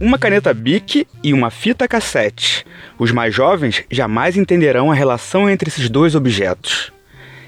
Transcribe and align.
uma 0.00 0.18
caneta 0.18 0.52
Bic 0.52 1.06
e 1.22 1.32
uma 1.32 1.50
fita 1.50 1.88
cassete. 1.88 2.66
Os 2.98 3.10
mais 3.12 3.34
jovens 3.34 3.82
jamais 3.90 4.36
entenderão 4.36 4.90
a 4.90 4.94
relação 4.94 5.48
entre 5.48 5.68
esses 5.68 5.88
dois 5.88 6.14
objetos. 6.14 6.92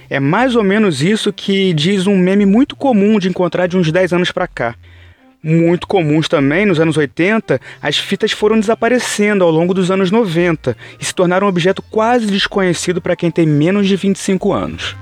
É 0.08 0.18
mais 0.18 0.56
ou 0.56 0.64
menos 0.64 1.02
isso 1.02 1.32
que 1.32 1.74
diz 1.74 2.06
um 2.06 2.16
meme 2.16 2.46
muito 2.46 2.74
comum 2.74 3.18
de 3.18 3.28
encontrar 3.28 3.66
de 3.66 3.76
uns 3.76 3.92
10 3.92 4.14
anos 4.14 4.32
para 4.32 4.46
cá. 4.46 4.74
Muito 5.42 5.86
comuns 5.86 6.26
também 6.26 6.64
nos 6.64 6.80
anos 6.80 6.96
80, 6.96 7.60
as 7.80 7.98
fitas 7.98 8.32
foram 8.32 8.58
desaparecendo 8.58 9.44
ao 9.44 9.50
longo 9.50 9.74
dos 9.74 9.90
anos 9.90 10.10
90 10.10 10.76
e 10.98 11.04
se 11.04 11.14
tornaram 11.14 11.46
um 11.46 11.50
objeto 11.50 11.82
quase 11.82 12.26
desconhecido 12.26 13.00
para 13.00 13.14
quem 13.14 13.30
tem 13.30 13.46
menos 13.46 13.86
de 13.86 13.94
25 13.94 14.52
anos. 14.52 14.96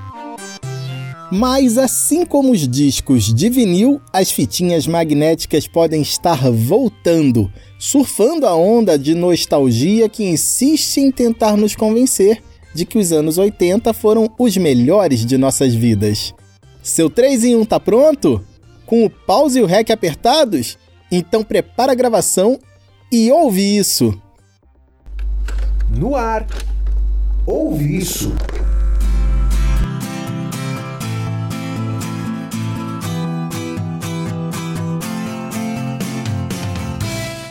Mas 1.30 1.76
assim 1.76 2.24
como 2.24 2.52
os 2.52 2.68
discos 2.68 3.34
de 3.34 3.48
vinil, 3.48 4.00
as 4.12 4.30
fitinhas 4.30 4.86
magnéticas 4.86 5.66
podem 5.66 6.00
estar 6.00 6.50
voltando, 6.50 7.52
surfando 7.78 8.46
a 8.46 8.54
onda 8.54 8.96
de 8.96 9.14
nostalgia 9.14 10.08
que 10.08 10.24
insiste 10.24 10.98
em 10.98 11.10
tentar 11.10 11.56
nos 11.56 11.74
convencer 11.74 12.42
de 12.72 12.84
que 12.84 12.98
os 12.98 13.10
anos 13.10 13.38
80 13.38 13.92
foram 13.92 14.30
os 14.38 14.56
melhores 14.56 15.26
de 15.26 15.36
nossas 15.36 15.74
vidas. 15.74 16.32
Seu 16.82 17.10
3 17.10 17.44
em 17.44 17.56
1 17.56 17.64
tá 17.64 17.80
pronto? 17.80 18.44
Com 18.84 19.04
o 19.04 19.10
pause 19.10 19.58
e 19.58 19.62
o 19.62 19.66
rec 19.66 19.90
apertados? 19.90 20.78
Então 21.10 21.42
prepara 21.42 21.90
a 21.90 21.96
gravação 21.96 22.58
e 23.10 23.32
ouve 23.32 23.76
isso. 23.76 24.14
No 25.90 26.14
ar. 26.14 26.46
Ouve 27.44 27.96
isso. 27.96 28.32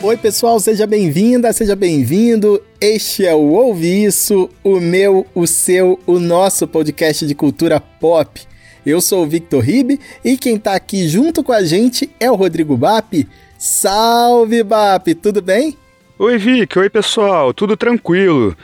Oi, 0.02 0.16
pessoal, 0.16 0.60
seja 0.60 0.86
bem-vinda, 0.86 1.52
seja 1.54 1.74
bem-vindo. 1.74 2.62
Este 2.78 3.24
é 3.24 3.34
o 3.34 3.52
Ouve 3.52 4.04
Isso, 4.04 4.48
o 4.62 4.78
meu, 4.78 5.26
o 5.34 5.46
seu, 5.46 5.98
o 6.06 6.20
nosso 6.20 6.68
podcast 6.68 7.26
de 7.26 7.34
cultura 7.34 7.80
pop. 7.80 8.42
Eu 8.84 9.00
sou 9.00 9.24
o 9.24 9.26
Victor 9.26 9.64
Ribe 9.64 9.98
e 10.22 10.36
quem 10.36 10.58
tá 10.58 10.74
aqui 10.74 11.08
junto 11.08 11.42
com 11.42 11.50
a 11.50 11.64
gente 11.64 12.10
é 12.20 12.30
o 12.30 12.36
Rodrigo 12.36 12.76
Bap. 12.76 13.26
Salve, 13.58 14.62
Bap, 14.62 15.14
tudo 15.14 15.40
bem? 15.40 15.76
Oi, 16.18 16.36
Vic, 16.36 16.78
oi, 16.78 16.90
pessoal, 16.90 17.54
tudo 17.54 17.74
tranquilo. 17.74 18.54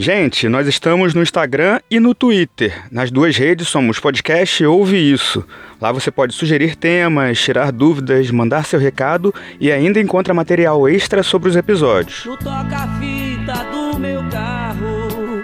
Gente, 0.00 0.48
nós 0.48 0.68
estamos 0.68 1.12
no 1.12 1.20
Instagram 1.24 1.80
e 1.90 1.98
no 1.98 2.14
Twitter. 2.14 2.84
Nas 2.88 3.10
duas 3.10 3.36
redes 3.36 3.66
somos 3.66 3.98
podcast 3.98 4.64
Ouve 4.64 4.96
Isso. 4.96 5.44
Lá 5.80 5.90
você 5.90 6.08
pode 6.08 6.34
sugerir 6.34 6.76
temas, 6.76 7.40
tirar 7.40 7.72
dúvidas, 7.72 8.30
mandar 8.30 8.64
seu 8.64 8.78
recado 8.78 9.34
e 9.58 9.72
ainda 9.72 9.98
encontra 9.98 10.32
material 10.32 10.88
extra 10.88 11.24
sobre 11.24 11.48
os 11.48 11.56
episódios. 11.56 12.24
No 12.26 12.36
toca-fita 12.36 13.64
do 13.72 13.98
meu 13.98 14.22
carro 14.30 15.42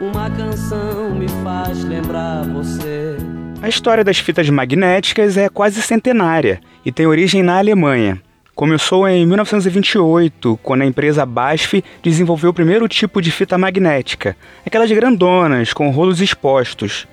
Uma 0.00 0.30
canção 0.30 1.12
me 1.16 1.26
faz 1.42 1.82
lembrar 1.82 2.44
você 2.44 3.16
A 3.60 3.68
história 3.68 4.04
das 4.04 4.20
fitas 4.20 4.48
magnéticas 4.48 5.36
é 5.36 5.48
quase 5.48 5.82
centenária 5.82 6.60
e 6.86 6.92
tem 6.92 7.04
origem 7.04 7.42
na 7.42 7.58
Alemanha. 7.58 8.22
Começou 8.58 9.06
em 9.06 9.24
1928, 9.24 10.58
quando 10.64 10.82
a 10.82 10.84
empresa 10.84 11.24
BASF 11.24 11.80
desenvolveu 12.02 12.50
o 12.50 12.52
primeiro 12.52 12.88
tipo 12.88 13.22
de 13.22 13.30
fita 13.30 13.56
magnética, 13.56 14.36
aquelas 14.66 14.90
grandonas, 14.90 15.72
com 15.72 15.88
rolos 15.90 16.20
expostos. 16.20 17.06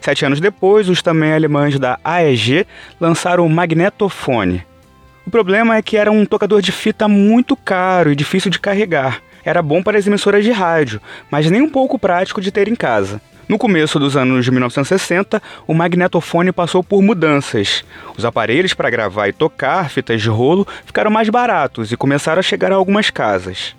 Sete 0.00 0.24
anos 0.24 0.40
depois, 0.40 0.88
os 0.88 1.00
também 1.00 1.32
alemães 1.32 1.78
da 1.78 2.00
AEG 2.02 2.66
lançaram 3.00 3.46
o 3.46 3.48
magnetofone. 3.48 4.66
O 5.24 5.30
problema 5.30 5.76
é 5.76 5.82
que 5.82 5.96
era 5.96 6.10
um 6.10 6.26
tocador 6.26 6.60
de 6.60 6.72
fita 6.72 7.06
muito 7.06 7.54
caro 7.54 8.10
e 8.10 8.16
difícil 8.16 8.50
de 8.50 8.58
carregar. 8.58 9.22
Era 9.44 9.62
bom 9.62 9.84
para 9.84 9.98
as 9.98 10.06
emissoras 10.08 10.44
de 10.44 10.50
rádio, 10.50 11.00
mas 11.30 11.48
nem 11.48 11.62
um 11.62 11.70
pouco 11.70 11.96
prático 11.96 12.40
de 12.40 12.50
ter 12.50 12.66
em 12.66 12.74
casa. 12.74 13.20
No 13.48 13.56
começo 13.56 13.98
dos 13.98 14.14
anos 14.14 14.44
de 14.44 14.50
1960, 14.50 15.42
o 15.66 15.72
magnetofone 15.72 16.52
passou 16.52 16.84
por 16.84 17.00
mudanças. 17.00 17.82
Os 18.14 18.22
aparelhos 18.22 18.74
para 18.74 18.90
gravar 18.90 19.26
e 19.28 19.32
tocar 19.32 19.88
fitas 19.88 20.20
de 20.20 20.28
rolo 20.28 20.68
ficaram 20.84 21.10
mais 21.10 21.30
baratos 21.30 21.90
e 21.90 21.96
começaram 21.96 22.40
a 22.40 22.42
chegar 22.42 22.70
a 22.70 22.74
algumas 22.74 23.08
casas. 23.08 23.74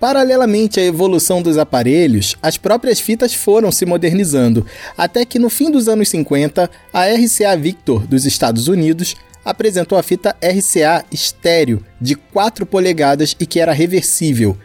Paralelamente 0.00 0.80
à 0.80 0.82
evolução 0.82 1.42
dos 1.42 1.58
aparelhos, 1.58 2.34
as 2.42 2.56
próprias 2.56 2.98
fitas 2.98 3.34
foram 3.34 3.70
se 3.70 3.84
modernizando, 3.84 4.64
até 4.96 5.26
que 5.26 5.38
no 5.38 5.50
fim 5.50 5.70
dos 5.70 5.86
anos 5.86 6.08
50, 6.08 6.70
a 6.90 7.04
RCA 7.04 7.54
Victor 7.58 8.06
dos 8.06 8.24
Estados 8.24 8.68
Unidos 8.68 9.14
apresentou 9.44 9.98
a 9.98 10.02
fita 10.02 10.34
RCA 10.40 11.04
estéreo 11.12 11.84
de 12.00 12.14
4 12.14 12.64
polegadas 12.64 13.36
e 13.38 13.44
que 13.44 13.60
era 13.60 13.72
reversível, 13.72 14.56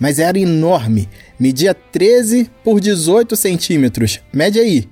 mas 0.00 0.18
era 0.18 0.38
enorme, 0.38 1.08
media 1.38 1.74
13 1.74 2.50
por 2.64 2.80
18 2.80 3.36
centímetros. 3.36 4.20
Mede 4.32 4.58
aí. 4.58 4.88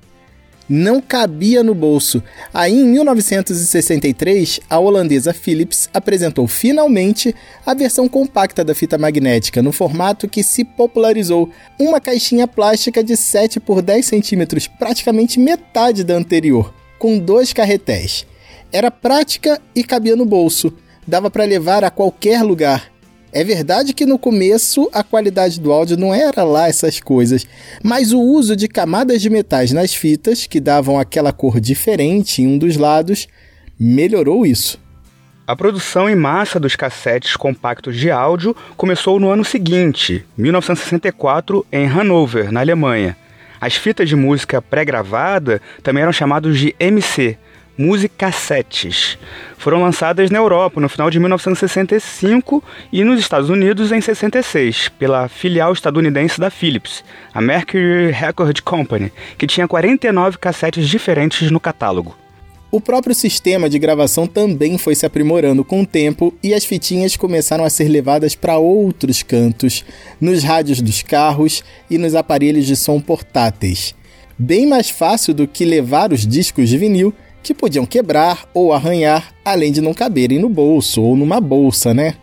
Não 0.69 1.01
cabia 1.01 1.63
no 1.63 1.75
bolso. 1.75 2.23
Aí, 2.53 2.75
em 2.75 2.85
1963, 2.85 4.61
a 4.69 4.79
holandesa 4.79 5.33
Philips 5.33 5.89
apresentou 5.95 6.47
finalmente 6.47 7.35
a 7.65 7.73
versão 7.73 8.07
compacta 8.07 8.63
da 8.63 8.75
fita 8.75 8.99
magnética, 8.99 9.63
no 9.63 9.73
formato 9.73 10.29
que 10.29 10.43
se 10.43 10.67
popularizou, 10.67 11.51
uma 11.81 12.03
caixinha 12.03 12.47
plástica 12.47 13.03
de 13.03 13.17
7 13.17 13.59
por 13.61 13.81
10 13.81 14.05
centímetros, 14.05 14.67
praticamente 14.67 15.41
metade 15.41 16.05
da 16.05 16.15
anterior, 16.15 16.75
com 16.99 17.19
dois 17.19 17.55
carretéis. 17.55 18.27
Era 18.71 18.91
prática 18.91 19.59
e 19.75 19.83
cabia 19.83 20.15
no 20.15 20.27
bolso. 20.27 20.71
Dava 21.07 21.31
para 21.31 21.45
levar 21.45 21.83
a 21.83 21.91
qualquer 21.91 22.43
lugar. 22.43 22.93
É 23.33 23.45
verdade 23.45 23.93
que 23.93 24.07
no 24.07 24.19
começo 24.19 24.89
a 24.93 25.03
qualidade 25.03 25.61
do 25.61 25.71
áudio 25.71 25.99
não 25.99 26.15
era 26.15 26.43
lá 26.45 26.67
essas 26.67 26.99
coisas, 26.99 27.47
mas 27.83 28.13
o 28.13 28.21
uso 28.21 28.57
de 28.57 28.67
camadas 28.69 29.21
de 29.21 29.29
metais 29.29 29.71
nas 29.71 29.95
fitas, 29.95 30.47
que 30.47 30.59
davam 30.59 30.99
aquela 30.99 31.33
cor 31.33 31.61
diferente 31.61 32.41
em 32.41 32.47
um 32.47 32.57
dos 32.57 32.77
lados, 32.77 33.29
melhorou 33.79 34.47
isso. 34.47 34.81
A 35.47 35.57
produção 35.57 36.09
em 36.09 36.15
massa 36.15 36.59
dos 36.59 36.77
cassetes 36.77 37.37
compactos 37.37 37.97
de 37.97 38.11
áudio 38.11 38.57
começou 38.77 39.19
no 39.21 39.31
ano 39.31 39.45
seguinte, 39.45 40.25
1964, 40.37 41.67
em 41.73 41.87
Hanover, 41.87 42.53
na 42.53 42.61
Alemanha. 42.61 43.17
As 43.61 43.75
fitas 43.75 44.09
de 44.09 44.15
música 44.15 44.63
pré-gravada 44.63 45.61
também 45.83 46.03
eram 46.03 46.13
chamadas 46.13 46.59
de 46.59 46.75
MC, 46.79 47.37
musicassetes. 47.79 49.17
Foram 49.57 49.81
lançadas 49.81 50.31
na 50.31 50.39
Europa 50.39 50.81
no 50.81 50.89
final 50.89 51.09
de 51.09 51.21
1965 51.21 52.63
e 52.93 53.05
nos 53.05 53.21
Estados 53.21 53.49
Unidos 53.49 53.93
em 53.93 54.01
66, 54.01 54.89
pela 54.99 55.29
filial 55.29 55.73
estadunidense 55.73 56.41
da 56.41 56.51
Philips, 56.51 57.05
a 57.33 57.41
Mercury 57.41 58.11
Record 58.11 58.61
Company, 58.63 59.13
que 59.39 59.47
tinha 59.47 59.69
49 59.69 60.39
cassetes 60.39 60.89
diferentes 60.89 61.51
no 61.51 61.61
catálogo. 61.61 62.17
O 62.71 62.83
próprio 62.83 63.15
sistema 63.15 63.67
de 63.71 63.79
gravação 63.79 64.27
também 64.27 64.77
foi 64.77 64.95
se 64.95 65.07
aprimorando 65.07 65.65
com 65.65 65.81
o 65.81 65.87
tempo 65.87 66.35
e 66.43 66.53
as 66.53 66.67
fitinhas 66.67 67.17
começaram 67.17 67.65
a 67.65 67.71
ser 67.71 67.89
levadas 67.89 68.35
para 68.35 68.59
outros 68.59 69.23
cantos, 69.23 69.85
nos 70.21 70.43
rádios 70.43 70.83
dos 70.83 71.03
carros 71.03 71.65
e 71.89 71.97
nos 71.97 72.15
aparelhos 72.15 72.67
de 72.67 72.77
som 72.77 73.01
portáteis. 73.01 73.95
Bem 74.39 74.67
mais 74.67 74.91
fácil 74.91 75.33
do 75.33 75.49
que 75.49 75.65
levar 75.65 76.13
os 76.13 76.27
discos 76.27 76.69
de 76.69 76.77
vinil 76.77 77.15
que 77.43 77.55
podiam 77.55 77.87
quebrar 77.87 78.49
ou 78.53 78.73
arranhar, 78.73 79.33
além 79.45 79.73
de 79.73 79.81
não 79.81 79.95
caberem 79.95 80.39
no 80.39 80.49
bolso 80.49 81.03
ou 81.03 81.17
numa 81.17 81.41
bolsa, 81.41 81.95
né? 81.95 82.15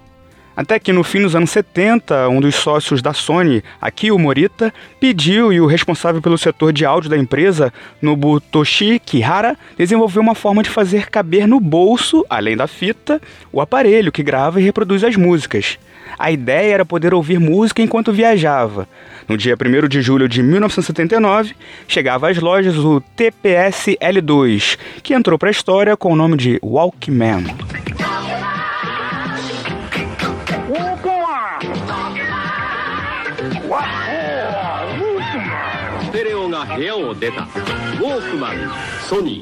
Até 0.56 0.80
que 0.80 0.94
no 0.94 1.04
fim 1.04 1.22
dos 1.22 1.36
anos 1.36 1.50
70, 1.50 2.30
um 2.30 2.40
dos 2.40 2.56
sócios 2.56 3.02
da 3.02 3.14
Sony, 3.14 3.62
Akio 3.82 4.18
Morita, 4.18 4.74
pediu 5.00 5.52
e 5.52 5.60
o 5.60 5.66
responsável 5.66 6.22
pelo 6.22 6.38
setor 6.38 6.72
de 6.72 6.86
áudio 6.86 7.10
da 7.10 7.18
empresa, 7.18 7.74
Nobutoshi 8.02 9.00
Kihara, 9.00 9.58
desenvolveu 9.78 10.22
uma 10.22 10.34
forma 10.34 10.64
de 10.64 10.70
fazer 10.70 11.10
caber 11.10 11.46
no 11.46 11.60
bolso, 11.60 12.26
além 12.30 12.56
da 12.56 12.68
fita, 12.68 13.22
o 13.52 13.60
aparelho 13.60 14.12
que 14.12 14.24
grava 14.24 14.62
e 14.62 14.64
reproduz 14.64 15.04
as 15.04 15.18
músicas. 15.18 15.78
A 16.18 16.32
ideia 16.32 16.76
era 16.76 16.86
poder 16.86 17.14
ouvir 17.14 17.40
música 17.40 17.82
enquanto 17.82 18.14
viajava. 18.14 18.88
No 19.28 19.38
dia 19.38 19.56
1 19.56 19.88
de 19.90 20.02
julho 20.02 20.30
de 20.30 20.42
1979, 20.42 21.54
chegava 21.88 22.30
às 22.30 22.38
lojas 22.38 22.78
o 22.78 23.02
TPS 23.02 23.98
L2, 24.00 24.78
que 25.04 25.14
entrou 25.14 25.38
para 25.38 25.50
a 25.50 25.52
história 25.52 25.98
com 25.98 26.14
o 26.14 26.16
nome 26.16 26.38
de 26.38 26.60
Walkman. 26.64 27.44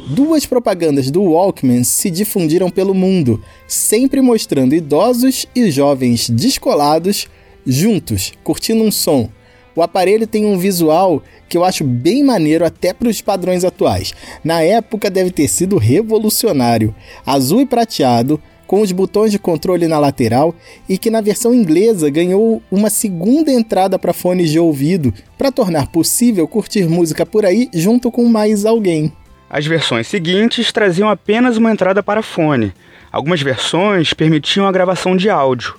Duas 0.08 0.46
propagandas 0.46 1.10
do 1.10 1.24
Walkman 1.24 1.84
se 1.84 2.12
difundiram 2.12 2.70
pelo 2.70 2.94
mundo, 2.94 3.44
sempre 3.68 4.22
mostrando 4.22 4.76
idosos 4.76 5.48
e 5.56 5.72
jovens 5.72 6.30
descolados 6.30 7.28
juntos, 7.66 8.34
curtindo 8.44 8.84
um 8.84 8.92
som. 8.92 9.30
O 9.76 9.82
aparelho 9.82 10.28
tem 10.28 10.46
um 10.46 10.58
visual 10.58 11.24
que 11.50 11.58
eu 11.58 11.64
acho 11.64 11.84
bem 11.84 12.24
maneiro 12.24 12.64
até 12.66 12.94
para 12.94 13.10
os 13.10 13.22
padrões 13.22 13.64
atuais. 13.64 14.14
Na 14.44 14.62
época 14.62 15.10
deve 15.10 15.32
ter 15.32 15.48
sido 15.48 15.78
revolucionário. 15.78 16.94
Azul 17.26 17.62
e 17.62 17.66
prateado, 17.66 18.40
com 18.74 18.82
os 18.82 18.92
botões 18.92 19.32
de 19.32 19.38
controle 19.38 19.88
na 19.88 20.00
lateral 20.00 20.56
e 20.90 20.98
que 20.98 21.12
na 21.12 21.22
versão 21.22 21.54
inglesa 21.54 22.10
ganhou 22.10 22.60
uma 22.72 22.90
segunda 22.90 23.52
entrada 23.52 24.00
para 24.00 24.14
fones 24.14 24.50
de 24.50 24.58
ouvido 24.58 25.14
para 25.38 25.52
tornar 25.52 25.90
possível 25.90 26.48
curtir 26.48 26.90
música 26.90 27.24
por 27.24 27.46
aí 27.46 27.70
junto 27.72 28.10
com 28.10 28.26
mais 28.26 28.66
alguém. 28.66 29.14
As 29.48 29.68
versões 29.68 30.08
seguintes 30.08 30.72
traziam 30.72 31.08
apenas 31.08 31.56
uma 31.56 31.72
entrada 31.72 32.02
para 32.02 32.24
fone. 32.24 32.74
Algumas 33.12 33.44
versões 33.44 34.12
permitiam 34.12 34.66
a 34.66 34.72
gravação 34.72 35.16
de 35.16 35.30
áudio. 35.30 35.76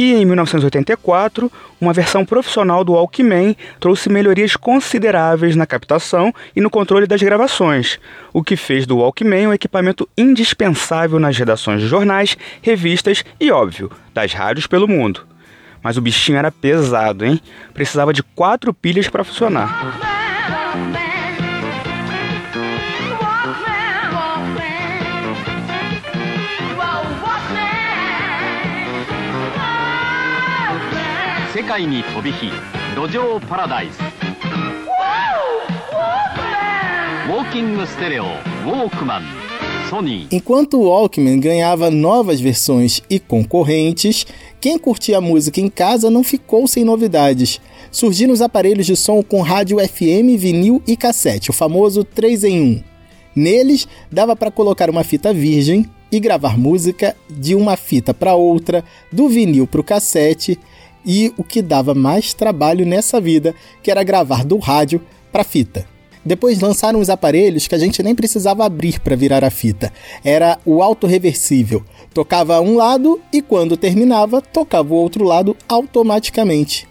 E 0.00 0.14
em 0.14 0.24
1984, 0.24 1.52
uma 1.78 1.92
versão 1.92 2.24
profissional 2.24 2.82
do 2.82 2.94
Walkman 2.94 3.54
trouxe 3.78 4.08
melhorias 4.08 4.56
consideráveis 4.56 5.54
na 5.54 5.66
captação 5.66 6.32
e 6.56 6.60
no 6.62 6.70
controle 6.70 7.06
das 7.06 7.22
gravações, 7.22 8.00
o 8.32 8.42
que 8.42 8.56
fez 8.56 8.86
do 8.86 8.96
Walkman 8.96 9.48
um 9.48 9.52
equipamento 9.52 10.08
indispensável 10.16 11.18
nas 11.18 11.36
redações 11.36 11.82
de 11.82 11.86
jornais, 11.86 12.34
revistas 12.62 13.22
e, 13.38 13.52
óbvio, 13.52 13.90
das 14.14 14.32
rádios 14.32 14.66
pelo 14.66 14.88
mundo. 14.88 15.26
Mas 15.82 15.98
o 15.98 16.00
bichinho 16.00 16.38
era 16.38 16.50
pesado, 16.50 17.26
hein? 17.26 17.38
Precisava 17.74 18.14
de 18.14 18.22
quatro 18.22 18.72
pilhas 18.72 19.06
para 19.06 19.22
funcionar. 19.22 20.09
Enquanto 40.32 40.78
o 40.78 40.84
Walkman 40.84 41.38
ganhava 41.38 41.90
novas 41.90 42.40
versões 42.40 43.02
e 43.10 43.20
concorrentes, 43.20 44.26
quem 44.58 44.78
curtia 44.78 45.20
música 45.20 45.60
em 45.60 45.68
casa 45.68 46.10
não 46.10 46.24
ficou 46.24 46.66
sem 46.66 46.82
novidades. 46.82 47.60
Surgiram 47.90 48.32
os 48.32 48.40
aparelhos 48.40 48.86
de 48.86 48.96
som 48.96 49.22
com 49.22 49.42
rádio 49.42 49.78
FM, 49.86 50.38
vinil 50.38 50.82
e 50.86 50.96
cassete, 50.96 51.50
o 51.50 51.52
famoso 51.52 52.04
3 52.04 52.44
em 52.44 52.60
1. 52.62 52.82
Neles, 53.36 53.86
dava 54.10 54.34
para 54.34 54.50
colocar 54.50 54.88
uma 54.88 55.04
fita 55.04 55.30
virgem 55.30 55.84
e 56.10 56.18
gravar 56.18 56.58
música 56.58 57.14
de 57.28 57.54
uma 57.54 57.76
fita 57.76 58.14
para 58.14 58.34
outra, 58.34 58.82
do 59.12 59.28
vinil 59.28 59.66
para 59.66 59.80
o 59.82 59.84
cassete 59.84 60.58
e 61.04 61.32
o 61.36 61.44
que 61.44 61.62
dava 61.62 61.94
mais 61.94 62.34
trabalho 62.34 62.86
nessa 62.86 63.20
vida, 63.20 63.54
que 63.82 63.90
era 63.90 64.02
gravar 64.02 64.44
do 64.44 64.58
rádio 64.58 65.00
para 65.32 65.44
fita. 65.44 65.86
Depois 66.24 66.60
lançaram 66.60 67.00
os 67.00 67.08
aparelhos 67.08 67.66
que 67.66 67.74
a 67.74 67.78
gente 67.78 68.02
nem 68.02 68.14
precisava 68.14 68.64
abrir 68.64 69.00
para 69.00 69.16
virar 69.16 69.42
a 69.42 69.50
fita. 69.50 69.90
Era 70.22 70.58
o 70.66 70.82
autorreversível. 70.82 71.82
Tocava 72.12 72.60
um 72.60 72.76
lado 72.76 73.20
e 73.32 73.40
quando 73.40 73.76
terminava, 73.76 74.42
tocava 74.42 74.92
o 74.92 74.96
outro 74.96 75.24
lado 75.24 75.56
automaticamente. 75.66 76.86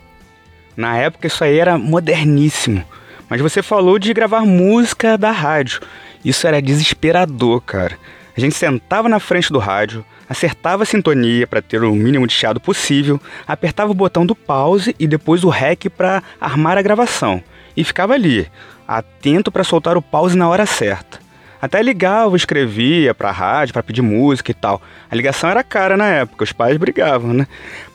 Na 0.75 0.97
época 0.97 1.27
isso 1.27 1.43
aí 1.43 1.59
era 1.59 1.77
moderníssimo. 1.77 2.83
Mas 3.29 3.41
você 3.41 3.61
falou 3.61 3.99
de 3.99 4.11
gravar 4.13 4.45
música 4.45 5.15
da 5.15 5.29
rádio. 5.29 5.81
Isso 6.25 6.47
era 6.47 6.61
desesperador, 6.61 7.61
cara. 7.61 7.97
A 8.35 8.39
gente 8.39 8.55
sentava 8.55 9.07
na 9.07 9.19
frente 9.19 9.53
do 9.53 9.59
rádio, 9.59 10.03
acertava 10.29 10.83
a 10.83 10.85
sintonia 10.85 11.47
para 11.47 11.61
ter 11.61 11.83
o 11.83 11.95
mínimo 11.95 12.27
de 12.27 12.33
chiado 12.33 12.59
possível, 12.59 13.19
apertava 13.47 13.91
o 13.91 13.95
botão 13.95 14.25
do 14.25 14.35
pause 14.35 14.95
e 14.99 15.07
depois 15.07 15.43
o 15.43 15.49
REC 15.49 15.89
para 15.89 16.21
armar 16.39 16.77
a 16.77 16.83
gravação. 16.83 17.43
E 17.75 17.83
ficava 17.83 18.13
ali, 18.13 18.47
atento 18.87 19.51
para 19.51 19.63
soltar 19.63 19.97
o 19.97 20.01
pause 20.01 20.37
na 20.37 20.47
hora 20.47 20.67
certa. 20.67 21.19
Até 21.61 21.81
ligava, 21.81 22.37
escrevia 22.37 23.13
para 23.13 23.29
a 23.29 23.33
rádio 23.33 23.73
para 23.73 23.83
pedir 23.83 24.01
música 24.01 24.51
e 24.51 24.53
tal. 24.53 24.81
A 25.11 25.15
ligação 25.15 25.49
era 25.49 25.61
cara 25.61 25.97
na 25.97 26.07
época, 26.07 26.45
os 26.45 26.53
pais 26.53 26.77
brigavam, 26.77 27.33
né? 27.33 27.47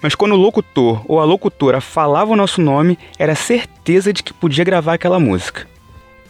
Mas 0.03 0.15
quando 0.15 0.33
o 0.33 0.39
locutor 0.39 1.03
ou 1.09 1.19
a 1.19 1.25
locutora 1.25 1.81
falava 1.81 2.33
o 2.33 2.37
nosso 2.37 2.61
nome, 2.61 2.99
era 3.19 3.35
certeza 3.35 4.13
de 4.13 4.23
que 4.23 4.35
podia 4.35 4.65
gravar 4.65 4.95
aquela 4.95 5.19
música. 5.19 5.67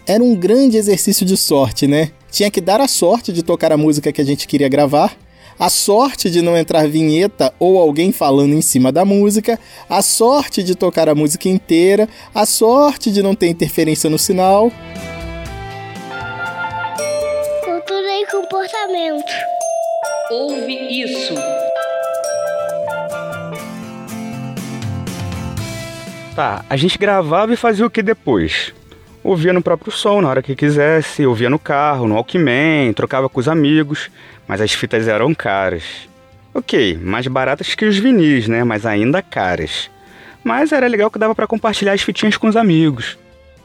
Era 0.06 0.22
um 0.22 0.36
grande 0.36 0.76
exercício 0.76 1.26
de 1.26 1.36
sorte, 1.36 1.88
né? 1.88 2.10
Tinha 2.30 2.50
que 2.50 2.60
dar 2.60 2.80
a 2.80 2.86
sorte 2.86 3.32
de 3.32 3.42
tocar 3.42 3.72
a 3.72 3.76
música 3.76 4.12
que 4.12 4.20
a 4.20 4.24
gente 4.24 4.46
queria 4.46 4.68
gravar 4.68 5.16
a 5.58 5.70
sorte 5.70 6.30
de 6.30 6.42
não 6.42 6.56
entrar 6.56 6.88
vinheta 6.88 7.52
ou 7.58 7.78
alguém 7.78 8.12
falando 8.12 8.54
em 8.54 8.62
cima 8.62 8.90
da 8.90 9.04
música, 9.04 9.58
a 9.88 10.02
sorte 10.02 10.62
de 10.62 10.74
tocar 10.74 11.08
a 11.08 11.14
música 11.14 11.48
inteira, 11.48 12.08
a 12.34 12.44
sorte 12.46 13.10
de 13.10 13.22
não 13.22 13.34
ter 13.34 13.48
interferência 13.48 14.10
no 14.10 14.18
sinal. 14.18 14.70
Cultura 17.64 18.20
e 18.20 18.26
comportamento. 18.26 19.32
Ouve 20.30 21.02
isso. 21.02 21.34
Tá, 26.34 26.64
a 26.68 26.76
gente 26.76 26.98
gravava 26.98 27.52
e 27.52 27.56
fazia 27.56 27.86
o 27.86 27.90
que 27.90 28.02
depois? 28.02 28.72
Ouvia 29.22 29.52
no 29.52 29.62
próprio 29.62 29.92
som, 29.92 30.20
na 30.20 30.28
hora 30.28 30.42
que 30.42 30.56
quisesse, 30.56 31.24
ouvia 31.24 31.48
no 31.48 31.58
carro, 31.58 32.08
no 32.08 32.14
Walkman, 32.16 32.92
trocava 32.92 33.28
com 33.28 33.38
os 33.38 33.48
amigos 33.48 34.10
mas 34.46 34.60
as 34.60 34.72
fitas 34.72 35.08
eram 35.08 35.34
caras. 35.34 35.82
Ok, 36.52 36.98
mais 37.02 37.26
baratas 37.26 37.74
que 37.74 37.84
os 37.84 37.98
vinis, 37.98 38.46
né? 38.46 38.62
Mas 38.62 38.86
ainda 38.86 39.20
caras. 39.20 39.90
Mas 40.44 40.72
era 40.72 40.86
legal 40.86 41.10
que 41.10 41.18
dava 41.18 41.34
para 41.34 41.46
compartilhar 41.46 41.92
as 41.92 42.02
fitinhas 42.02 42.36
com 42.36 42.46
os 42.46 42.56
amigos. 42.56 43.18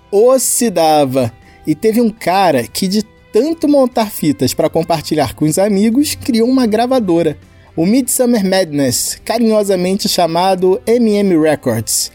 Ou 0.10 0.40
se 0.40 0.70
dava. 0.70 1.32
E 1.68 1.76
teve 1.76 2.02
um 2.02 2.10
cara 2.10 2.64
que 2.64 2.88
de 2.88 3.04
tanto 3.32 3.68
montar 3.68 4.10
fitas 4.10 4.54
para 4.54 4.70
compartilhar 4.70 5.36
com 5.36 5.46
os 5.46 5.60
amigos, 5.60 6.16
criou 6.16 6.50
uma 6.50 6.66
gravadora, 6.66 7.38
o 7.76 7.86
Midsummer 7.86 8.44
Madness, 8.44 9.22
carinhosamente 9.24 10.10
chamado 10.10 10.82
MM 10.88 11.40
Records. 11.40 12.12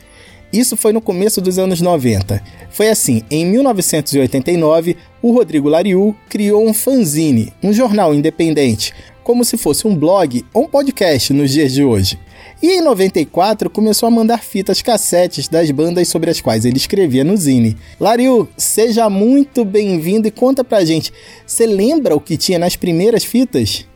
Isso 0.52 0.76
foi 0.76 0.92
no 0.92 1.00
começo 1.00 1.40
dos 1.40 1.58
anos 1.58 1.80
90. 1.80 2.42
Foi 2.70 2.88
assim, 2.88 3.22
em 3.30 3.46
1989, 3.46 4.96
o 5.24 5.32
Rodrigo 5.32 5.70
Lariu 5.70 6.14
criou 6.28 6.68
um 6.68 6.74
fanzine, 6.74 7.50
um 7.62 7.72
jornal 7.72 8.14
independente, 8.14 8.92
como 9.22 9.42
se 9.42 9.56
fosse 9.56 9.86
um 9.86 9.96
blog 9.96 10.44
ou 10.52 10.64
um 10.64 10.68
podcast 10.68 11.32
nos 11.32 11.50
dias 11.50 11.72
de 11.72 11.82
hoje. 11.82 12.18
E 12.62 12.72
em 12.72 12.82
94 12.82 13.70
começou 13.70 14.06
a 14.06 14.10
mandar 14.10 14.42
fitas 14.42 14.82
cassetes 14.82 15.48
das 15.48 15.70
bandas 15.70 16.08
sobre 16.08 16.30
as 16.30 16.42
quais 16.42 16.66
ele 16.66 16.76
escrevia 16.76 17.24
no 17.24 17.38
Zine. 17.38 17.74
Lariu, 17.98 18.46
seja 18.54 19.08
muito 19.08 19.64
bem-vindo 19.64 20.28
e 20.28 20.30
conta 20.30 20.62
pra 20.62 20.84
gente, 20.84 21.10
você 21.46 21.64
lembra 21.64 22.14
o 22.14 22.20
que 22.20 22.36
tinha 22.36 22.58
nas 22.58 22.76
primeiras 22.76 23.24
fitas? 23.24 23.86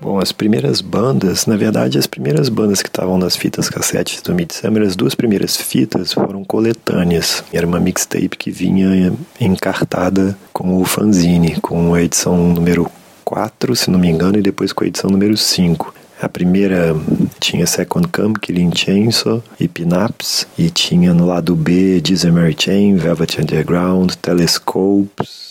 Bom, 0.00 0.20
as 0.20 0.30
primeiras 0.30 0.80
bandas, 0.80 1.44
na 1.46 1.56
verdade, 1.56 1.98
as 1.98 2.06
primeiras 2.06 2.48
bandas 2.48 2.80
que 2.80 2.88
estavam 2.88 3.18
nas 3.18 3.34
fitas 3.34 3.68
cassetes 3.68 4.22
do 4.22 4.32
Midsummer, 4.32 4.84
as 4.84 4.94
duas 4.94 5.12
primeiras 5.12 5.56
fitas 5.56 6.12
foram 6.12 6.44
coletâneas. 6.44 7.42
Era 7.52 7.66
uma 7.66 7.80
mixtape 7.80 8.36
que 8.38 8.50
vinha 8.52 9.12
encartada 9.40 10.38
com 10.52 10.80
o 10.80 10.84
fanzine, 10.84 11.60
com 11.60 11.94
a 11.94 12.02
edição 12.02 12.36
número 12.36 12.88
4, 13.24 13.74
se 13.74 13.90
não 13.90 13.98
me 13.98 14.08
engano, 14.08 14.38
e 14.38 14.42
depois 14.42 14.72
com 14.72 14.84
a 14.84 14.86
edição 14.86 15.10
número 15.10 15.36
5. 15.36 15.92
A 16.22 16.28
primeira 16.28 16.96
tinha 17.40 17.66
Second 17.66 18.06
Come, 18.08 18.34
Killing 18.40 18.74
Chainsaw 18.74 19.42
e 19.58 19.66
Pinaps, 19.66 20.46
e 20.56 20.70
tinha 20.70 21.12
no 21.12 21.26
lado 21.26 21.56
B 21.56 22.00
Disney 22.00 22.30
Mary 22.32 22.56
Chain, 22.56 22.96
Velvet 22.96 23.40
Underground, 23.40 24.12
Telescopes, 24.14 25.47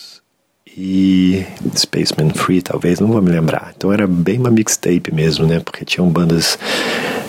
e 0.80 1.44
Spaceman 1.76 2.30
Free, 2.30 2.62
talvez, 2.62 3.00
não 3.00 3.08
vou 3.08 3.20
me 3.20 3.32
lembrar. 3.32 3.72
Então 3.76 3.92
era 3.92 4.06
bem 4.06 4.38
uma 4.38 4.50
mixtape 4.50 5.12
mesmo, 5.12 5.44
né? 5.44 5.58
Porque 5.58 5.84
tinham 5.84 6.08
bandas 6.08 6.56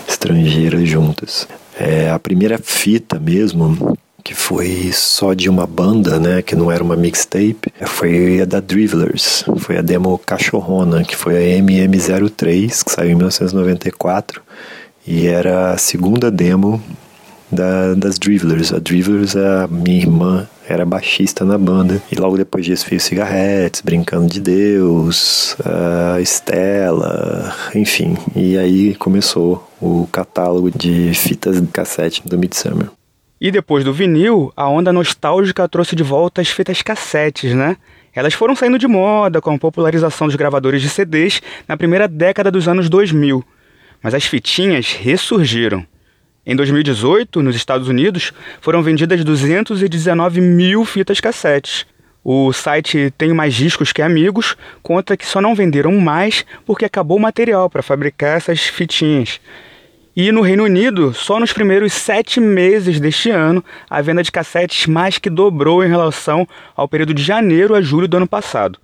estrangeiras 0.08 0.88
juntas. 0.88 1.48
É, 1.76 2.10
a 2.10 2.18
primeira 2.18 2.60
fita 2.62 3.18
mesmo, 3.18 3.98
que 4.22 4.34
foi 4.34 4.90
só 4.92 5.34
de 5.34 5.48
uma 5.48 5.66
banda, 5.66 6.20
né, 6.20 6.42
que 6.42 6.54
não 6.54 6.70
era 6.70 6.84
uma 6.84 6.94
mixtape, 6.94 7.72
foi 7.86 8.40
a 8.40 8.44
da 8.44 8.60
Drivlers, 8.60 9.44
foi 9.56 9.78
a 9.78 9.82
demo 9.82 10.16
Cachorrona, 10.18 11.02
que 11.02 11.16
foi 11.16 11.36
a 11.36 11.58
MM03, 11.58 12.84
que 12.84 12.92
saiu 12.92 13.10
em 13.10 13.14
1994, 13.14 14.42
e 15.06 15.26
era 15.26 15.72
a 15.72 15.78
segunda 15.78 16.30
demo 16.30 16.80
da, 17.50 17.94
das 17.94 18.18
Drivlers. 18.18 18.72
A 18.72 18.78
Drivlers, 18.78 19.36
a 19.36 19.66
minha 19.68 19.98
irmã 19.98 20.48
era 20.68 20.84
baixista 20.84 21.44
na 21.44 21.58
banda. 21.58 22.00
E 22.10 22.14
logo 22.14 22.36
depois 22.36 22.64
disso 22.64 22.86
veio 22.88 23.00
Cigarretes, 23.00 23.80
Brincando 23.80 24.28
de 24.28 24.40
Deus, 24.40 25.56
a 25.64 26.20
Estela, 26.20 27.54
enfim. 27.74 28.16
E 28.36 28.56
aí 28.56 28.94
começou 28.94 29.68
o 29.80 30.06
catálogo 30.12 30.70
de 30.70 31.12
fitas 31.14 31.60
de 31.60 31.66
cassete 31.66 32.22
do 32.26 32.38
Midsummer. 32.38 32.88
E 33.40 33.50
depois 33.50 33.82
do 33.84 33.92
vinil, 33.92 34.52
a 34.54 34.68
onda 34.68 34.92
nostálgica 34.92 35.66
trouxe 35.66 35.96
de 35.96 36.02
volta 36.02 36.42
as 36.42 36.48
fitas 36.48 36.82
cassetes, 36.82 37.54
né? 37.54 37.76
Elas 38.14 38.34
foram 38.34 38.54
saindo 38.54 38.78
de 38.78 38.86
moda 38.86 39.40
com 39.40 39.54
a 39.54 39.58
popularização 39.58 40.26
dos 40.26 40.36
gravadores 40.36 40.82
de 40.82 40.88
CDs 40.88 41.40
na 41.66 41.76
primeira 41.76 42.06
década 42.06 42.50
dos 42.50 42.68
anos 42.68 42.88
2000. 42.88 43.42
Mas 44.02 44.14
as 44.14 44.24
fitinhas 44.24 44.92
ressurgiram. 44.92 45.86
Em 46.44 46.56
2018, 46.56 47.42
nos 47.42 47.54
Estados 47.54 47.86
Unidos, 47.86 48.32
foram 48.62 48.82
vendidas 48.82 49.22
219 49.22 50.40
mil 50.40 50.86
fitas 50.86 51.20
cassetes, 51.20 51.86
O 52.24 52.50
site 52.50 53.12
Tem 53.16 53.34
Mais 53.34 53.54
Discos 53.54 53.92
Que 53.92 54.00
Amigos 54.00 54.56
conta 54.82 55.18
que 55.18 55.26
só 55.26 55.38
não 55.40 55.54
venderam 55.54 55.92
mais 56.00 56.44
porque 56.64 56.86
acabou 56.86 57.18
o 57.18 57.20
material 57.20 57.68
para 57.68 57.82
fabricar 57.82 58.38
essas 58.38 58.60
fitinhas. 58.60 59.38
E 60.16 60.32
no 60.32 60.40
Reino 60.40 60.64
Unido, 60.64 61.12
só 61.12 61.38
nos 61.38 61.52
primeiros 61.52 61.92
sete 61.92 62.40
meses 62.40 62.98
deste 62.98 63.30
ano, 63.30 63.62
a 63.88 64.00
venda 64.00 64.22
de 64.22 64.32
cassetes 64.32 64.86
mais 64.86 65.18
que 65.18 65.28
dobrou 65.28 65.84
em 65.84 65.88
relação 65.88 66.48
ao 66.74 66.88
período 66.88 67.12
de 67.12 67.22
janeiro 67.22 67.74
a 67.74 67.82
julho 67.82 68.08
do 68.08 68.16
ano 68.16 68.26
passado. 68.26 68.78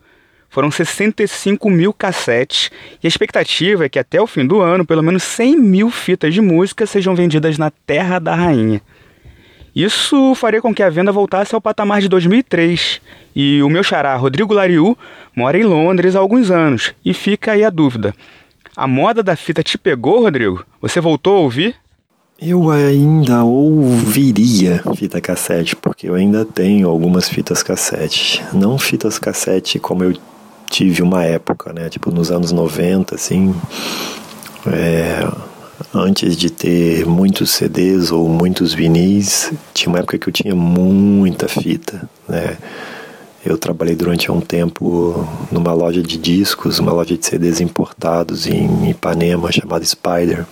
Foram 0.57 0.71
65 0.71 1.69
mil 1.69 1.93
cassetes 1.93 2.71
e 3.03 3.07
a 3.07 3.09
expectativa 3.09 3.85
é 3.85 3.91
que 3.91 3.99
até 3.99 4.19
o 4.23 4.27
fim 4.27 4.47
do 4.47 4.63
ano, 4.63 4.87
pelo 4.87 5.03
menos 5.03 5.23
100 5.23 5.55
mil 5.55 5.91
fitas 5.91 6.33
de 6.33 6.41
música 6.41 6.87
sejam 6.87 7.15
vendidas 7.15 7.59
na 7.59 7.71
Terra 7.71 8.19
da 8.19 8.35
Rainha. 8.35 8.81
Isso 9.75 10.35
faria 10.35 10.63
com 10.63 10.75
que 10.75 10.83
a 10.83 10.89
venda 10.89 11.13
voltasse 11.13 11.55
ao 11.55 11.61
patamar 11.61 12.01
de 12.01 12.09
2003. 12.09 13.03
E 13.35 13.63
o 13.63 13.69
meu 13.69 13.83
xará, 13.83 14.17
Rodrigo 14.17 14.55
Lariu, 14.55 14.97
mora 15.37 15.59
em 15.59 15.63
Londres 15.63 16.17
há 16.17 16.21
alguns 16.21 16.51
anos. 16.51 16.95
E 17.05 17.13
fica 17.13 17.53
aí 17.53 17.63
a 17.63 17.69
dúvida: 17.69 18.15
a 18.75 18.87
moda 18.87 19.23
da 19.23 19.37
fita 19.37 19.63
te 19.63 19.77
pegou, 19.77 20.23
Rodrigo? 20.23 20.65
Você 20.81 21.03
voltou 21.03 21.37
a 21.37 21.41
ouvir? 21.41 21.77
Eu 22.41 22.71
ainda 22.71 23.45
ouviria 23.45 24.83
fita 24.97 25.21
cassete, 25.21 25.77
porque 25.77 26.09
eu 26.09 26.15
ainda 26.15 26.47
tenho 26.47 26.89
algumas 26.89 27.29
fitas 27.29 27.63
cassete. 27.63 28.43
Não 28.55 28.79
fitas 28.79 29.19
cassete 29.19 29.79
como 29.79 30.03
eu 30.03 30.15
tive 30.77 31.01
uma 31.01 31.25
época, 31.25 31.73
né? 31.73 31.89
Tipo 31.89 32.11
nos 32.11 32.31
anos 32.31 32.53
90, 32.53 33.15
assim. 33.15 33.55
É, 34.67 35.27
antes 35.95 36.37
de 36.37 36.51
ter 36.51 37.07
muitos 37.07 37.51
CDs 37.53 38.13
ou 38.13 38.29
muitos 38.29 38.75
vinis, 38.75 39.53
tinha 39.73 39.89
uma 39.89 40.01
época 40.01 40.19
que 40.19 40.29
eu 40.29 40.33
tinha 40.33 40.55
muita 40.55 41.49
fita, 41.49 42.07
né? 42.29 42.59
Eu 43.43 43.57
trabalhei 43.57 43.95
durante 43.95 44.31
um 44.31 44.41
tempo 44.41 45.27
numa 45.51 45.73
loja 45.73 46.03
de 46.03 46.19
discos, 46.19 46.79
uma 46.79 46.93
loja 46.93 47.17
de 47.17 47.25
CDs 47.25 47.61
importados 47.61 48.47
em 48.47 48.91
Ipanema 48.91 49.51
chamada 49.51 49.85
Spider, 49.85 50.45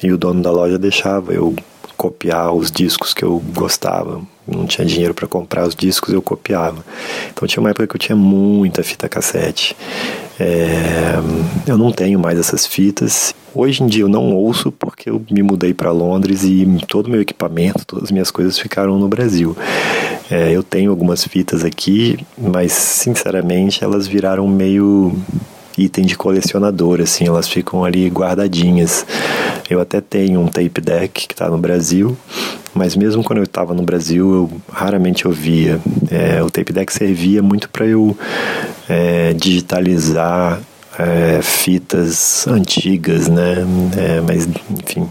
e 0.00 0.12
o 0.12 0.18
dono 0.18 0.42
da 0.42 0.50
loja 0.52 0.78
deixava 0.78 1.32
eu 1.32 1.56
copiar 1.96 2.52
os 2.52 2.70
discos 2.70 3.12
que 3.12 3.24
eu 3.24 3.42
gostava. 3.52 4.20
Não 4.46 4.66
tinha 4.66 4.86
dinheiro 4.86 5.12
para 5.12 5.26
comprar 5.26 5.66
os 5.66 5.74
discos, 5.74 6.12
eu 6.12 6.22
copiava. 6.22 6.84
Então 7.32 7.46
tinha 7.46 7.60
uma 7.60 7.70
época 7.70 7.86
que 7.86 7.96
eu 7.96 7.98
tinha 7.98 8.16
muita 8.16 8.82
fita 8.82 9.08
cassete. 9.08 9.76
É, 10.38 11.14
eu 11.66 11.76
não 11.76 11.90
tenho 11.90 12.18
mais 12.18 12.38
essas 12.38 12.66
fitas. 12.66 13.34
Hoje 13.54 13.82
em 13.82 13.86
dia 13.86 14.04
eu 14.04 14.08
não 14.08 14.34
ouço 14.34 14.70
porque 14.70 15.08
eu 15.08 15.22
me 15.30 15.42
mudei 15.42 15.72
para 15.72 15.90
Londres 15.90 16.44
e 16.44 16.66
todo 16.86 17.06
o 17.06 17.10
meu 17.10 17.22
equipamento, 17.22 17.86
todas 17.86 18.04
as 18.04 18.10
minhas 18.10 18.30
coisas 18.30 18.58
ficaram 18.58 18.98
no 18.98 19.08
Brasil. 19.08 19.56
É, 20.30 20.52
eu 20.52 20.62
tenho 20.62 20.90
algumas 20.90 21.24
fitas 21.24 21.64
aqui, 21.64 22.18
mas 22.36 22.72
sinceramente 22.72 23.82
elas 23.82 24.06
viraram 24.06 24.46
meio 24.46 25.16
item 25.76 26.04
de 26.04 26.16
colecionador, 26.16 27.00
assim, 27.00 27.26
elas 27.26 27.48
ficam 27.48 27.84
ali 27.84 28.08
guardadinhas. 28.08 29.06
Eu 29.68 29.80
até 29.80 30.00
tenho 30.00 30.40
um 30.40 30.46
tape 30.46 30.80
deck 30.80 31.26
que 31.26 31.34
está 31.34 31.48
no 31.48 31.58
Brasil, 31.58 32.16
mas 32.72 32.94
mesmo 32.94 33.22
quando 33.24 33.38
eu 33.38 33.44
estava 33.44 33.74
no 33.74 33.82
Brasil, 33.82 34.34
eu 34.34 34.50
raramente 34.70 35.26
ouvia. 35.26 35.80
É, 36.10 36.42
o 36.42 36.50
tape 36.50 36.72
deck 36.72 36.92
servia 36.92 37.42
muito 37.42 37.68
para 37.68 37.86
eu 37.86 38.16
é, 38.88 39.32
digitalizar 39.32 40.60
é, 40.98 41.40
fitas 41.42 42.46
antigas, 42.46 43.28
né? 43.28 43.56
É, 43.96 44.20
mas, 44.20 44.48
enfim, 44.70 45.08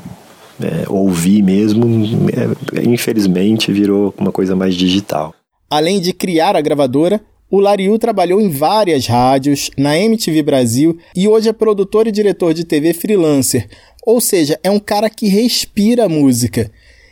é, 0.62 0.86
ouvir 0.88 1.42
mesmo, 1.42 1.86
é, 2.32 2.84
infelizmente, 2.84 3.72
virou 3.72 4.14
uma 4.18 4.32
coisa 4.32 4.56
mais 4.56 4.76
digital. 4.76 5.34
Além 5.70 6.00
de 6.00 6.14
criar 6.14 6.56
a 6.56 6.62
gravadora, 6.62 7.22
o 7.56 7.60
Lariu 7.62 7.98
trabalhou 7.98 8.42
em 8.42 8.50
várias 8.50 9.08
rádios, 9.08 9.72
na 9.78 9.98
MTV 9.98 10.44
Brasil 10.44 10.98
e 11.16 11.26
hoje 11.26 11.48
é 11.48 11.54
produtor 11.54 12.06
e 12.06 12.12
diretor 12.12 12.54
de 12.54 12.66
TV 12.66 12.94
freelancer. 12.94 13.70
Ou 14.06 14.20
seja, 14.20 14.60
é 14.62 14.70
um 14.70 14.78
cara 14.78 15.10
que 15.10 15.28
respira 15.28 16.10
música. 16.10 16.70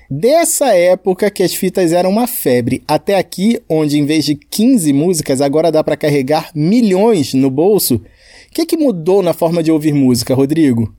Dessa 0.09 0.75
época 0.75 1.31
que 1.31 1.43
as 1.43 1.55
fitas 1.55 1.93
eram 1.93 2.09
uma 2.09 2.27
febre, 2.27 2.83
até 2.85 3.17
aqui, 3.17 3.57
onde 3.69 3.97
em 3.97 4.05
vez 4.05 4.25
de 4.25 4.35
15 4.35 4.91
músicas 4.91 5.39
agora 5.39 5.71
dá 5.71 5.81
para 5.81 5.95
carregar 5.95 6.51
milhões 6.53 7.33
no 7.33 7.49
bolso, 7.49 7.95
o 7.95 8.01
que, 8.53 8.65
que 8.65 8.75
mudou 8.75 9.23
na 9.23 9.31
forma 9.31 9.63
de 9.63 9.71
ouvir 9.71 9.93
música, 9.93 10.35
Rodrigo? 10.35 10.93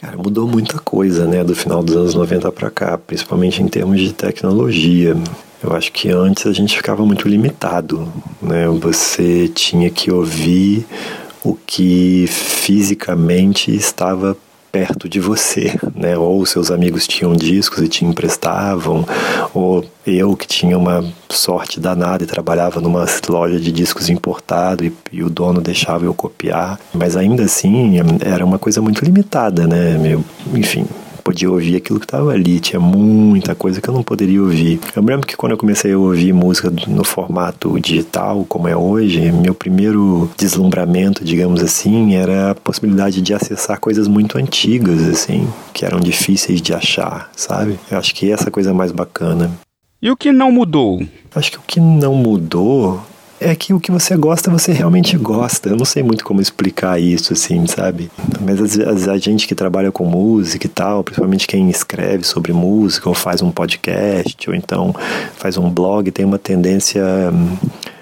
Cara, 0.00 0.16
mudou 0.16 0.46
muita 0.46 0.78
coisa, 0.78 1.26
né, 1.26 1.42
do 1.42 1.56
final 1.56 1.82
dos 1.82 1.96
anos 1.96 2.14
90 2.14 2.52
para 2.52 2.70
cá, 2.70 2.96
principalmente 2.96 3.60
em 3.60 3.66
termos 3.66 4.00
de 4.00 4.12
tecnologia. 4.12 5.16
Eu 5.62 5.72
acho 5.72 5.90
que 5.92 6.10
antes 6.10 6.46
a 6.46 6.52
gente 6.52 6.76
ficava 6.76 7.04
muito 7.04 7.28
limitado, 7.28 8.12
né? 8.42 8.68
Você 8.68 9.48
tinha 9.48 9.90
que 9.90 10.10
ouvir 10.10 10.86
o 11.42 11.54
que 11.54 12.26
fisicamente 12.28 13.74
estava 13.74 14.36
perto 14.70 15.08
de 15.08 15.18
você, 15.18 15.74
né? 15.94 16.18
Ou 16.18 16.44
seus 16.44 16.70
amigos 16.70 17.06
tinham 17.06 17.34
discos 17.34 17.82
e 17.82 17.88
te 17.88 18.04
emprestavam, 18.04 19.06
ou 19.54 19.82
eu 20.06 20.36
que 20.36 20.46
tinha 20.46 20.76
uma 20.76 21.02
sorte 21.30 21.80
danada 21.80 22.24
e 22.24 22.26
trabalhava 22.26 22.78
numa 22.78 23.06
loja 23.26 23.58
de 23.58 23.72
discos 23.72 24.10
importado 24.10 24.84
e, 24.84 24.92
e 25.10 25.22
o 25.22 25.30
dono 25.30 25.62
deixava 25.62 26.04
eu 26.04 26.12
copiar, 26.12 26.78
mas 26.92 27.16
ainda 27.16 27.44
assim 27.44 27.94
era 28.20 28.44
uma 28.44 28.58
coisa 28.58 28.82
muito 28.82 29.02
limitada, 29.02 29.66
né? 29.66 29.96
Meu, 29.96 30.22
enfim, 30.52 30.86
podia 31.26 31.50
ouvir 31.50 31.74
aquilo 31.74 31.98
que 31.98 32.06
estava 32.06 32.30
ali. 32.30 32.60
Tinha 32.60 32.78
muita 32.78 33.52
coisa 33.52 33.80
que 33.80 33.88
eu 33.88 33.94
não 33.94 34.04
poderia 34.04 34.40
ouvir. 34.40 34.78
Eu 34.94 35.02
me 35.02 35.10
lembro 35.10 35.26
que 35.26 35.36
quando 35.36 35.52
eu 35.52 35.58
comecei 35.58 35.92
a 35.92 35.98
ouvir 35.98 36.32
música 36.32 36.72
no 36.86 37.02
formato 37.02 37.80
digital, 37.80 38.44
como 38.48 38.68
é 38.68 38.76
hoje, 38.76 39.32
meu 39.32 39.52
primeiro 39.52 40.30
deslumbramento, 40.38 41.24
digamos 41.24 41.60
assim, 41.64 42.14
era 42.14 42.52
a 42.52 42.54
possibilidade 42.54 43.20
de 43.20 43.34
acessar 43.34 43.80
coisas 43.80 44.06
muito 44.06 44.38
antigas, 44.38 45.02
assim, 45.02 45.48
que 45.74 45.84
eram 45.84 45.98
difíceis 45.98 46.62
de 46.62 46.72
achar, 46.72 47.28
sabe? 47.34 47.76
Eu 47.90 47.98
acho 47.98 48.14
que 48.14 48.30
essa 48.30 48.48
é 48.48 48.50
coisa 48.52 48.72
mais 48.72 48.92
bacana. 48.92 49.50
E 50.00 50.08
o 50.08 50.16
que 50.16 50.30
não 50.30 50.52
mudou? 50.52 51.02
Acho 51.34 51.50
que 51.50 51.58
o 51.58 51.62
que 51.66 51.80
não 51.80 52.14
mudou 52.14 53.02
é 53.40 53.54
que 53.54 53.72
o 53.72 53.80
que 53.80 53.90
você 53.90 54.16
gosta, 54.16 54.50
você 54.50 54.72
realmente 54.72 55.16
gosta. 55.16 55.68
Eu 55.68 55.76
não 55.76 55.84
sei 55.84 56.02
muito 56.02 56.24
como 56.24 56.40
explicar 56.40 57.00
isso, 57.00 57.32
assim, 57.32 57.66
sabe? 57.66 58.10
Mas 58.40 58.58
vezes 58.58 59.08
a 59.08 59.16
gente 59.18 59.46
que 59.46 59.54
trabalha 59.54 59.92
com 59.92 60.04
música 60.04 60.66
e 60.66 60.68
tal, 60.68 61.04
principalmente 61.04 61.46
quem 61.46 61.68
escreve 61.68 62.24
sobre 62.24 62.52
música, 62.52 63.08
ou 63.08 63.14
faz 63.14 63.42
um 63.42 63.50
podcast, 63.50 64.48
ou 64.48 64.54
então 64.54 64.94
faz 65.36 65.56
um 65.56 65.70
blog, 65.70 66.10
tem 66.10 66.24
uma 66.24 66.38
tendência 66.38 67.02
hum, 67.32 67.56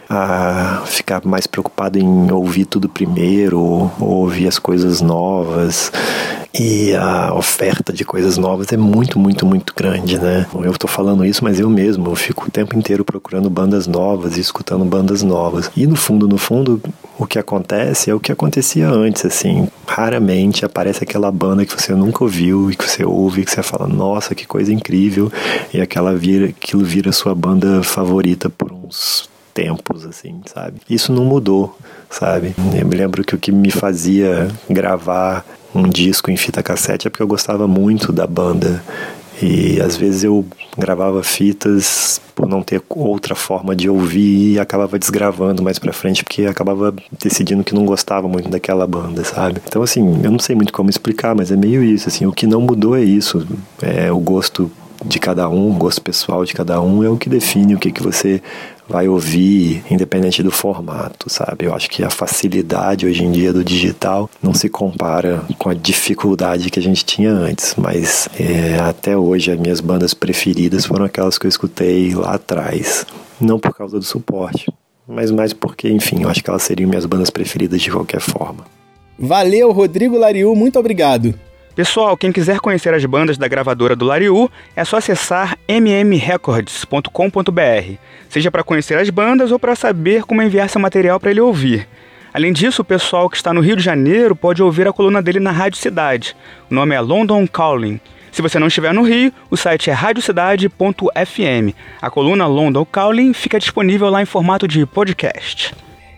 a 0.09 0.83
ficar 0.87 1.25
mais 1.25 1.47
preocupado 1.47 1.99
em 1.99 2.31
ouvir 2.31 2.65
tudo 2.65 2.89
primeiro, 2.89 3.61
ou 3.61 3.91
ouvir 4.01 4.47
as 4.47 4.59
coisas 4.59 5.01
novas. 5.01 5.91
E 6.57 6.95
a 6.95 7.35
oferta 7.35 7.93
de 7.93 8.05
coisas 8.05 8.39
novas 8.39 8.73
é 8.73 8.77
muito, 8.77 9.19
muito, 9.19 9.45
muito 9.45 9.75
grande, 9.75 10.21
né? 10.21 10.47
Eu 10.55 10.73
tô 10.75 10.87
falando 10.87 11.25
isso, 11.25 11.43
mas 11.43 11.59
eu 11.59 11.69
mesmo, 11.69 12.07
eu 12.09 12.15
fico 12.15 12.47
o 12.47 12.51
tempo 12.51 12.79
inteiro 12.79 13.05
procurando 13.05 13.51
bandas 13.51 13.89
novas 13.89 14.37
e 14.37 14.41
escutando 14.41 14.85
bandas 14.85 15.25
novas. 15.25 15.69
E 15.77 15.85
no 15.85 15.97
fundo, 15.97 16.29
no 16.29 16.39
fundo, 16.39 16.81
o 17.19 17.27
que 17.27 17.41
acontece 17.41 18.09
é 18.09 18.15
o 18.15 18.21
que 18.21 18.31
acontecia 18.31 18.89
antes, 18.89 19.25
assim. 19.25 19.67
Raramente 19.85 20.65
aparece 20.65 21.03
aquela 21.03 21.33
banda 21.33 21.67
que 21.67 21.75
você 21.75 21.93
nunca 21.93 22.23
ouviu 22.23 22.71
e 22.71 22.77
que 22.77 22.89
você 22.89 23.05
ouve 23.05 23.45
que 23.45 23.51
você 23.51 23.63
fala, 23.63 23.89
nossa, 23.89 24.33
que 24.33 24.47
coisa 24.47 24.73
incrível. 24.73 25.33
E 25.73 25.81
aquela 25.81 26.15
vira, 26.15 26.47
aquilo 26.47 26.85
vira 26.85 27.11
sua 27.11 27.35
banda 27.35 27.83
favorita 27.83 28.49
por 28.49 28.73
uns 28.73 29.29
tempos, 29.55 30.05
assim, 30.05 30.41
sabe? 30.53 30.81
Isso 30.91 31.13
não 31.13 31.25
mudou, 31.25 31.79
sabe? 32.11 32.55
Eu 32.77 32.87
me 32.87 32.97
lembro 32.97 33.25
que 33.25 33.35
o 33.35 33.39
que 33.39 33.53
me 33.53 33.71
fazia 33.71 34.49
gravar 34.69 35.47
um 35.75 35.89
disco 35.89 36.31
em 36.31 36.37
fita 36.37 36.63
cassete 36.63 37.07
é 37.07 37.11
porque 37.11 37.23
eu 37.23 37.29
gostava 37.29 37.67
muito 37.67 38.13
da 38.13 38.27
banda. 38.27 38.83
E 39.43 39.81
às 39.81 39.97
vezes 39.97 40.25
eu 40.25 40.45
gravava 40.79 41.23
fitas 41.23 42.21
por 42.35 42.49
não 42.49 42.63
ter 42.63 42.83
outra 42.89 43.35
forma 43.35 43.75
de 43.75 43.89
ouvir 43.89 44.53
e 44.53 44.59
acabava 44.59 44.99
desgravando 44.99 45.63
mais 45.63 45.79
pra 45.79 45.93
frente 45.93 46.25
porque 46.25 46.47
acabava 46.47 46.95
decidindo 47.23 47.65
que 47.65 47.75
não 47.75 47.85
gostava 47.85 48.29
muito 48.29 48.49
daquela 48.49 48.87
banda, 48.87 49.25
sabe? 49.25 49.61
Então 49.67 49.83
assim, 49.83 50.21
eu 50.23 50.31
não 50.31 50.39
sei 50.39 50.55
muito 50.55 50.73
como 50.73 50.89
explicar, 50.89 51.35
mas 51.35 51.51
é 51.51 51.57
meio 51.57 51.83
isso, 51.83 52.09
assim, 52.09 52.27
o 52.27 52.33
que 52.33 52.47
não 52.47 52.61
mudou 52.61 52.97
é 52.97 53.03
isso, 53.03 53.47
é 53.83 54.11
o 54.11 54.19
gosto 54.19 54.71
de 55.05 55.19
cada 55.19 55.49
um, 55.49 55.71
o 55.71 55.75
gosto 55.75 56.01
pessoal 56.01 56.45
de 56.45 56.55
cada 56.55 56.81
um 56.81 57.05
é 57.05 57.09
o 57.09 57.17
que 57.17 57.29
define 57.29 57.75
o 57.75 57.79
que, 57.79 57.93
que 57.93 58.03
você 58.03 58.43
vai 58.89 59.09
ouvir, 59.09 59.83
independente 59.91 60.43
do 60.43 60.51
formato, 60.51 61.31
sabe? 61.31 61.65
Eu 61.67 61.75
acho 61.75 61.89
que 61.89 62.03
a 62.03 62.11
facilidade 62.11 63.07
hoje 63.07 63.25
em 63.25 63.33
dia 63.33 63.53
do 63.53 63.65
digital 63.65 64.29
não 64.43 64.53
se 64.53 64.69
compara 64.69 65.43
com 65.59 65.71
a 65.71 65.75
dificuldade 65.75 66.71
que 66.71 66.79
a 66.79 66.83
gente 66.83 67.05
tinha 67.05 67.31
antes, 67.31 67.75
mas 67.77 68.29
é, 68.39 68.79
até 68.81 69.17
hoje 69.17 69.51
as 69.51 69.59
minhas 69.59 69.81
bandas 69.81 70.15
preferidas 70.15 70.85
foram 70.85 71.05
aquelas 71.05 71.39
que 71.39 71.47
eu 71.47 71.49
escutei 71.49 72.15
lá 72.15 72.35
atrás, 72.35 73.07
não 73.41 73.59
por 73.59 73.75
causa 73.75 73.99
do 73.99 74.05
suporte, 74.05 74.71
mas 75.07 75.31
mais 75.31 75.53
porque, 75.53 75.89
enfim, 75.89 76.23
eu 76.23 76.29
acho 76.29 76.43
que 76.43 76.51
elas 76.51 76.63
seriam 76.63 76.89
minhas 76.89 77.07
bandas 77.07 77.31
preferidas 77.31 77.81
de 77.81 77.91
qualquer 77.91 78.21
forma. 78.21 78.65
Valeu, 79.19 79.71
Rodrigo 79.73 80.19
Lariu, 80.19 80.55
muito 80.55 80.79
obrigado. 80.79 81.35
Pessoal, 81.75 82.17
quem 82.17 82.31
quiser 82.31 82.61
conhecer 82.61 82.95
as 82.95 83.05
bandas 83.05 83.37
da 83.37 83.49
gravadora 83.49 83.97
do 83.97 84.05
Lariu, 84.05 84.49
é 84.77 84.85
só 84.85 84.99
acessar 84.99 85.59
mmrecords.com.br, 85.69 87.99
seja 88.29 88.49
para 88.49 88.63
conhecer 88.63 88.97
as 88.97 89.11
bandas 89.11 89.51
ou 89.51 89.59
para 89.59 89.75
saber 89.75 90.23
como 90.23 90.41
enviar 90.41 90.69
seu 90.69 90.81
material 90.81 91.19
para 91.19 91.33
ele 91.33 91.41
ouvir. 91.41 91.89
Além 92.33 92.53
disso, 92.53 92.83
o 92.83 92.85
pessoal 92.85 93.29
que 93.29 93.37
está 93.37 93.53
no 93.53 93.61
Rio 93.61 93.77
de 93.77 93.83
Janeiro 93.83 94.37
pode 94.37 94.63
ouvir 94.63 94.87
a 94.87 94.93
coluna 94.93 95.21
dele 95.21 95.41
na 95.41 95.51
Rádio 95.51 95.79
Cidade. 95.79 96.37
O 96.71 96.75
nome 96.75 96.95
é 96.95 97.01
London 97.01 97.45
Calling. 97.49 97.99
Se 98.31 98.41
você 98.41 98.61
não 98.61 98.69
estiver 98.69 98.95
no 98.95 99.03
Rio, 99.03 99.33
o 99.51 99.57
site 99.57 99.91
é 99.91 99.93
radiocidade.fm. 99.93 101.75
A 102.01 102.09
coluna 102.09 102.47
London 102.47 102.85
Calling 102.85 103.33
fica 103.33 103.59
disponível 103.59 104.09
lá 104.11 104.23
em 104.23 104.27
formato 104.27 104.69
de 104.69 104.87
podcast. 104.87 105.75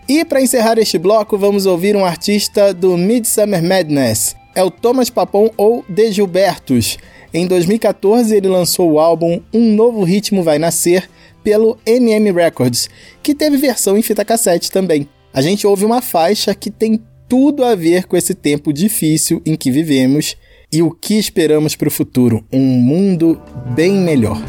E 0.08 0.25
para 0.25 0.40
encerrar 0.40 0.78
este 0.78 0.98
bloco, 0.98 1.36
vamos 1.36 1.66
ouvir 1.66 1.96
um 1.96 2.04
artista 2.04 2.72
do 2.72 2.96
Midsummer 2.96 3.62
Madness 3.62 4.36
é 4.56 4.64
o 4.64 4.70
Thomas 4.70 5.10
Papon 5.10 5.50
ou 5.56 5.84
De 5.86 6.10
Gilbertos. 6.10 6.96
Em 7.32 7.46
2014, 7.46 8.34
ele 8.34 8.48
lançou 8.48 8.92
o 8.92 8.98
álbum 8.98 9.40
Um 9.52 9.75
Novo 9.75 10.02
Ritmo 10.02 10.42
Vai 10.42 10.58
Nascer 10.58 11.08
pelo 11.44 11.78
MM 11.84 12.32
Records, 12.32 12.88
que 13.22 13.34
teve 13.34 13.58
versão 13.58 13.98
em 13.98 14.02
fita 14.02 14.25
cassete 14.25 14.72
também. 14.72 15.06
A 15.32 15.42
gente 15.42 15.66
ouve 15.66 15.84
uma 15.84 16.00
faixa 16.00 16.54
que 16.54 16.70
tem 16.70 16.98
tudo 17.28 17.62
a 17.62 17.75
ver 17.75 18.06
com 18.06 18.16
esse 18.16 18.34
tempo 18.34 18.72
difícil 18.72 19.42
em 19.44 19.54
que 19.54 19.70
vivemos 19.70 20.34
e 20.72 20.82
o 20.82 20.90
que 20.90 21.18
esperamos 21.18 21.76
para 21.76 21.88
o 21.88 21.90
futuro: 21.90 22.42
um 22.50 22.64
mundo 22.64 23.38
bem 23.75 23.92
melhor. 23.92 24.40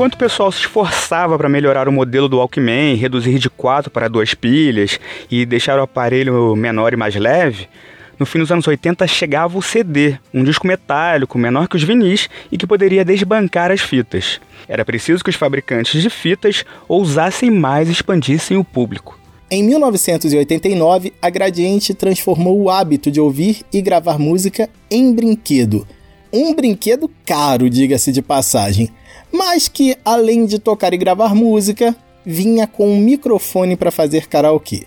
Enquanto 0.00 0.14
o 0.14 0.18
pessoal 0.18 0.50
se 0.50 0.60
esforçava 0.60 1.36
para 1.36 1.46
melhorar 1.46 1.86
o 1.86 1.92
modelo 1.92 2.26
do 2.26 2.38
Walkman, 2.38 2.94
reduzir 2.94 3.38
de 3.38 3.50
4 3.50 3.90
para 3.90 4.08
2 4.08 4.32
pilhas 4.32 4.98
e 5.30 5.44
deixar 5.44 5.78
o 5.78 5.82
aparelho 5.82 6.56
menor 6.56 6.94
e 6.94 6.96
mais 6.96 7.14
leve, 7.14 7.68
no 8.18 8.24
fim 8.24 8.38
dos 8.38 8.50
anos 8.50 8.66
80 8.66 9.06
chegava 9.06 9.58
o 9.58 9.60
CD, 9.60 10.16
um 10.32 10.42
disco 10.42 10.66
metálico 10.66 11.36
menor 11.36 11.68
que 11.68 11.76
os 11.76 11.82
vinis 11.82 12.30
e 12.50 12.56
que 12.56 12.66
poderia 12.66 13.04
desbancar 13.04 13.70
as 13.70 13.82
fitas. 13.82 14.40
Era 14.66 14.86
preciso 14.86 15.22
que 15.22 15.28
os 15.28 15.36
fabricantes 15.36 16.00
de 16.00 16.08
fitas 16.08 16.64
ousassem 16.88 17.50
mais 17.50 17.90
e 17.90 17.92
expandissem 17.92 18.56
o 18.56 18.64
público. 18.64 19.20
Em 19.50 19.62
1989, 19.62 21.12
a 21.20 21.28
Gradiente 21.28 21.92
transformou 21.92 22.58
o 22.58 22.70
hábito 22.70 23.10
de 23.10 23.20
ouvir 23.20 23.60
e 23.70 23.82
gravar 23.82 24.18
música 24.18 24.66
em 24.90 25.14
brinquedo. 25.14 25.86
Um 26.32 26.54
brinquedo 26.54 27.10
caro, 27.26 27.68
diga-se 27.68 28.10
de 28.10 28.22
passagem 28.22 28.88
mas 29.32 29.68
que, 29.68 29.96
além 30.04 30.46
de 30.46 30.58
tocar 30.58 30.92
e 30.92 30.98
gravar 30.98 31.34
música, 31.34 31.96
vinha 32.24 32.66
com 32.66 32.88
um 32.88 32.98
microfone 32.98 33.76
para 33.76 33.90
fazer 33.90 34.26
karaokê. 34.26 34.86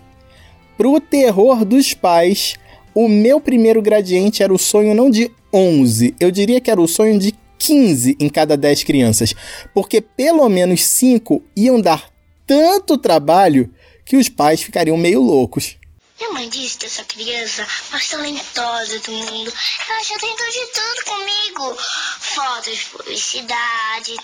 Pro 0.78 1.00
terror 1.00 1.64
dos 1.64 1.94
pais, 1.94 2.56
o 2.94 3.08
meu 3.08 3.40
primeiro 3.40 3.82
gradiente 3.82 4.44
era 4.44 4.54
o 4.54 4.58
sonho 4.58 4.94
não 4.94 5.10
de 5.10 5.32
11, 5.54 6.16
eu 6.20 6.32
diria 6.32 6.60
que 6.60 6.72
era 6.72 6.82
o 6.82 6.88
sonho 6.88 7.20
de 7.20 7.34
15 7.60 8.18
em 8.20 8.28
cada 8.28 8.58
10 8.58 8.84
crianças, 8.84 9.34
porque 9.74 10.02
pelo 10.02 10.48
menos 10.50 10.84
5 10.84 11.42
iam 11.56 11.80
dar 11.80 12.10
tanto 12.46 12.98
trabalho 12.98 13.70
que 14.04 14.18
os 14.18 14.28
pais 14.28 14.62
ficariam 14.62 14.98
meio 14.98 15.22
loucos. 15.22 15.78
Minha 16.20 16.32
mãe 16.32 16.50
disse 16.50 16.78
que 16.78 16.86
essa 16.86 17.04
criança 17.04 17.68
mais 17.92 18.08
talentosa 18.08 19.00
do 19.00 19.12
mundo. 19.12 19.54
Ela 19.90 20.04
já 20.04 20.20
tentou 20.20 20.50
de 20.50 20.66
tudo 20.68 21.06
comigo. 21.06 21.78
Fotos 22.20 22.78
de 22.78 22.86
publicidade, 22.86 24.18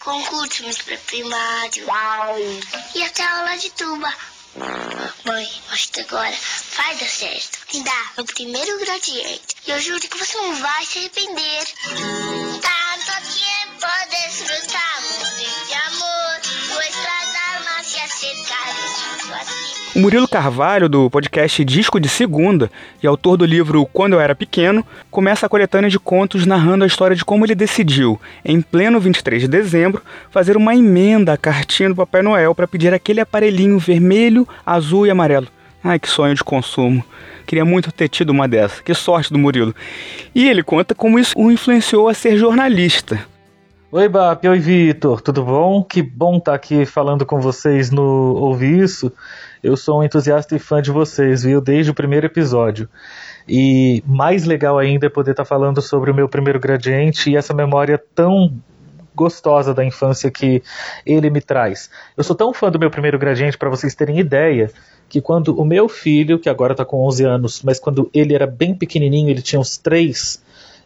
concursos 0.00 0.78
para 0.82 0.96
primário 0.98 1.86
e 2.94 3.02
até 3.02 3.24
aula 3.24 3.56
de 3.58 3.70
tuba. 3.70 4.14
Mãe, 5.24 5.62
que 5.92 6.00
agora 6.00 6.36
vai 6.76 6.96
dar 6.96 7.08
certo. 7.08 7.58
Me 7.72 7.84
dá 7.84 8.12
o 8.16 8.24
primeiro 8.24 8.78
gradiente. 8.80 9.56
E 9.66 9.70
eu 9.70 9.80
juro 9.80 10.00
que 10.00 10.16
você 10.16 10.36
não 10.38 10.54
vai 10.56 10.84
se 10.86 10.98
arrepender. 10.98 11.66
Tanto 12.60 13.12
tempo 13.34 13.86
desfrutar 14.10 15.02
de 15.66 15.74
amor, 15.74 16.40
nuestras 16.74 17.36
almas 17.54 17.86
se 17.86 18.00
acercaram. 18.00 18.87
O 19.94 20.00
Murilo 20.00 20.28
Carvalho, 20.28 20.88
do 20.88 21.10
podcast 21.10 21.64
Disco 21.64 21.98
de 21.98 22.08
Segunda, 22.08 22.70
e 23.02 23.06
autor 23.06 23.36
do 23.36 23.44
livro 23.44 23.84
Quando 23.92 24.12
Eu 24.12 24.20
Era 24.20 24.34
Pequeno, 24.34 24.84
começa 25.10 25.44
a 25.44 25.48
coletânea 25.48 25.90
de 25.90 25.98
contos 25.98 26.46
narrando 26.46 26.84
a 26.84 26.86
história 26.86 27.16
de 27.16 27.24
como 27.24 27.44
ele 27.44 27.54
decidiu, 27.54 28.20
em 28.44 28.60
pleno 28.60 29.00
23 29.00 29.42
de 29.42 29.48
dezembro, 29.48 30.02
fazer 30.30 30.56
uma 30.56 30.74
emenda 30.74 31.32
à 31.32 31.36
cartinha 31.36 31.88
do 31.88 31.96
Papai 31.96 32.22
Noel 32.22 32.54
para 32.54 32.68
pedir 32.68 32.94
aquele 32.94 33.20
aparelhinho 33.20 33.78
vermelho, 33.78 34.46
azul 34.64 35.06
e 35.06 35.10
amarelo. 35.10 35.48
Ai, 35.82 35.98
que 35.98 36.08
sonho 36.08 36.34
de 36.34 36.44
consumo. 36.44 37.04
Queria 37.46 37.64
muito 37.64 37.90
ter 37.90 38.08
tido 38.08 38.30
uma 38.30 38.46
dessas. 38.46 38.80
Que 38.80 38.94
sorte 38.94 39.32
do 39.32 39.38
Murilo. 39.38 39.74
E 40.34 40.48
ele 40.48 40.62
conta 40.62 40.94
como 40.94 41.18
isso 41.18 41.32
o 41.36 41.50
influenciou 41.50 42.08
a 42.08 42.14
ser 42.14 42.36
jornalista. 42.36 43.26
Oi, 43.90 44.06
Bap, 44.06 44.46
oi, 44.46 44.58
Vitor, 44.58 45.22
tudo 45.22 45.42
bom? 45.42 45.82
Que 45.82 46.02
bom 46.02 46.36
estar 46.36 46.50
tá 46.50 46.54
aqui 46.54 46.84
falando 46.84 47.24
com 47.24 47.40
vocês 47.40 47.90
no 47.90 48.02
Ouvir 48.36 48.82
Isso. 48.82 49.10
Eu 49.62 49.78
sou 49.78 50.00
um 50.00 50.04
entusiasta 50.04 50.54
e 50.54 50.58
fã 50.58 50.82
de 50.82 50.90
vocês, 50.90 51.42
viu? 51.42 51.58
Desde 51.58 51.90
o 51.90 51.94
primeiro 51.94 52.26
episódio. 52.26 52.86
E 53.48 54.04
mais 54.06 54.44
legal 54.44 54.78
ainda 54.78 55.06
é 55.06 55.08
poder 55.08 55.30
estar 55.30 55.44
tá 55.44 55.48
falando 55.48 55.80
sobre 55.80 56.10
o 56.10 56.14
meu 56.14 56.28
primeiro 56.28 56.60
gradiente 56.60 57.30
e 57.30 57.36
essa 57.36 57.54
memória 57.54 57.96
tão 58.14 58.52
gostosa 59.14 59.72
da 59.72 59.82
infância 59.82 60.30
que 60.30 60.62
ele 61.06 61.30
me 61.30 61.40
traz. 61.40 61.88
Eu 62.14 62.22
sou 62.22 62.36
tão 62.36 62.52
fã 62.52 62.70
do 62.70 62.78
meu 62.78 62.90
primeiro 62.90 63.18
gradiente, 63.18 63.56
para 63.56 63.70
vocês 63.70 63.94
terem 63.94 64.18
ideia, 64.18 64.70
que 65.08 65.22
quando 65.22 65.58
o 65.58 65.64
meu 65.64 65.88
filho, 65.88 66.38
que 66.38 66.50
agora 66.50 66.74
está 66.74 66.84
com 66.84 67.06
11 67.06 67.24
anos, 67.24 67.62
mas 67.62 67.80
quando 67.80 68.10
ele 68.12 68.34
era 68.34 68.46
bem 68.46 68.74
pequenininho, 68.74 69.30
ele 69.30 69.40
tinha 69.40 69.58
uns 69.58 69.78
3, 69.78 70.42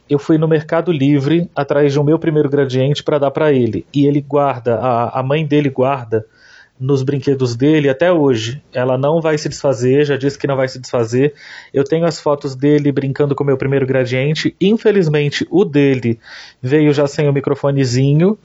eu 0.09 0.19
fui 0.19 0.37
no 0.37 0.47
Mercado 0.47 0.91
Livre 0.91 1.49
atrás 1.55 1.93
de 1.93 1.99
um 1.99 2.03
meu 2.03 2.19
primeiro 2.19 2.49
gradiente 2.49 3.03
para 3.03 3.17
dar 3.17 3.31
para 3.31 3.51
ele. 3.53 3.85
E 3.93 4.05
ele 4.05 4.21
guarda, 4.21 4.75
a, 4.75 5.19
a 5.19 5.23
mãe 5.23 5.45
dele 5.45 5.69
guarda 5.69 6.25
nos 6.79 7.03
brinquedos 7.03 7.55
dele 7.55 7.89
até 7.89 8.11
hoje. 8.11 8.61
Ela 8.73 8.97
não 8.97 9.21
vai 9.21 9.37
se 9.37 9.47
desfazer, 9.47 10.05
já 10.05 10.17
disse 10.17 10.37
que 10.37 10.47
não 10.47 10.57
vai 10.57 10.67
se 10.67 10.79
desfazer. 10.79 11.33
Eu 11.73 11.83
tenho 11.83 12.05
as 12.05 12.19
fotos 12.19 12.55
dele 12.55 12.91
brincando 12.91 13.33
com 13.35 13.43
o 13.43 13.47
meu 13.47 13.57
primeiro 13.57 13.85
gradiente. 13.85 14.55
Infelizmente, 14.59 15.47
o 15.49 15.63
dele 15.63 16.19
veio 16.61 16.93
já 16.93 17.07
sem 17.07 17.29
o 17.29 17.33
microfonezinho, 17.33 18.37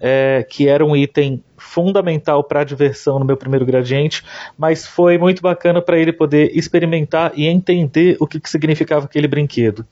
é, 0.00 0.46
que 0.48 0.68
era 0.68 0.84
um 0.84 0.96
item 0.96 1.42
fundamental 1.58 2.42
para 2.42 2.60
a 2.60 2.64
diversão 2.64 3.18
no 3.18 3.24
meu 3.24 3.36
primeiro 3.36 3.66
gradiente, 3.66 4.24
mas 4.56 4.86
foi 4.86 5.18
muito 5.18 5.42
bacana 5.42 5.82
para 5.82 5.98
ele 5.98 6.12
poder 6.12 6.56
experimentar 6.56 7.32
e 7.36 7.46
entender 7.46 8.16
o 8.18 8.26
que, 8.26 8.40
que 8.40 8.48
significava 8.48 9.04
aquele 9.04 9.28
brinquedo. 9.28 9.84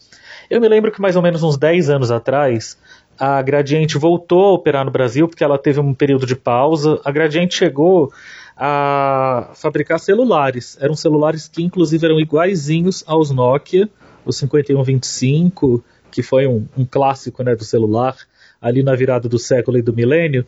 Eu 0.50 0.60
me 0.60 0.68
lembro 0.68 0.90
que 0.90 1.00
mais 1.00 1.14
ou 1.14 1.22
menos 1.22 1.42
uns 1.42 1.58
10 1.58 1.90
anos 1.90 2.10
atrás, 2.10 2.78
a 3.18 3.42
Gradiente 3.42 3.98
voltou 3.98 4.46
a 4.46 4.52
operar 4.52 4.84
no 4.84 4.90
Brasil 4.90 5.28
porque 5.28 5.44
ela 5.44 5.58
teve 5.58 5.78
um 5.78 5.92
período 5.92 6.24
de 6.24 6.34
pausa. 6.34 7.00
A 7.04 7.10
Gradiente 7.10 7.54
chegou 7.54 8.10
a 8.56 9.50
fabricar 9.54 10.00
celulares. 10.00 10.78
Eram 10.80 10.94
celulares 10.94 11.48
que 11.48 11.62
inclusive 11.62 12.06
eram 12.06 12.18
iguaizinhos 12.18 13.04
aos 13.06 13.30
Nokia, 13.30 13.90
o 14.24 14.32
5125, 14.32 15.84
que 16.10 16.22
foi 16.22 16.46
um, 16.46 16.66
um 16.76 16.84
clássico 16.84 17.42
né, 17.42 17.54
do 17.54 17.64
celular 17.64 18.16
ali 18.60 18.82
na 18.82 18.94
virada 18.94 19.28
do 19.28 19.38
século 19.38 19.78
e 19.78 19.82
do 19.82 19.92
milênio. 19.92 20.46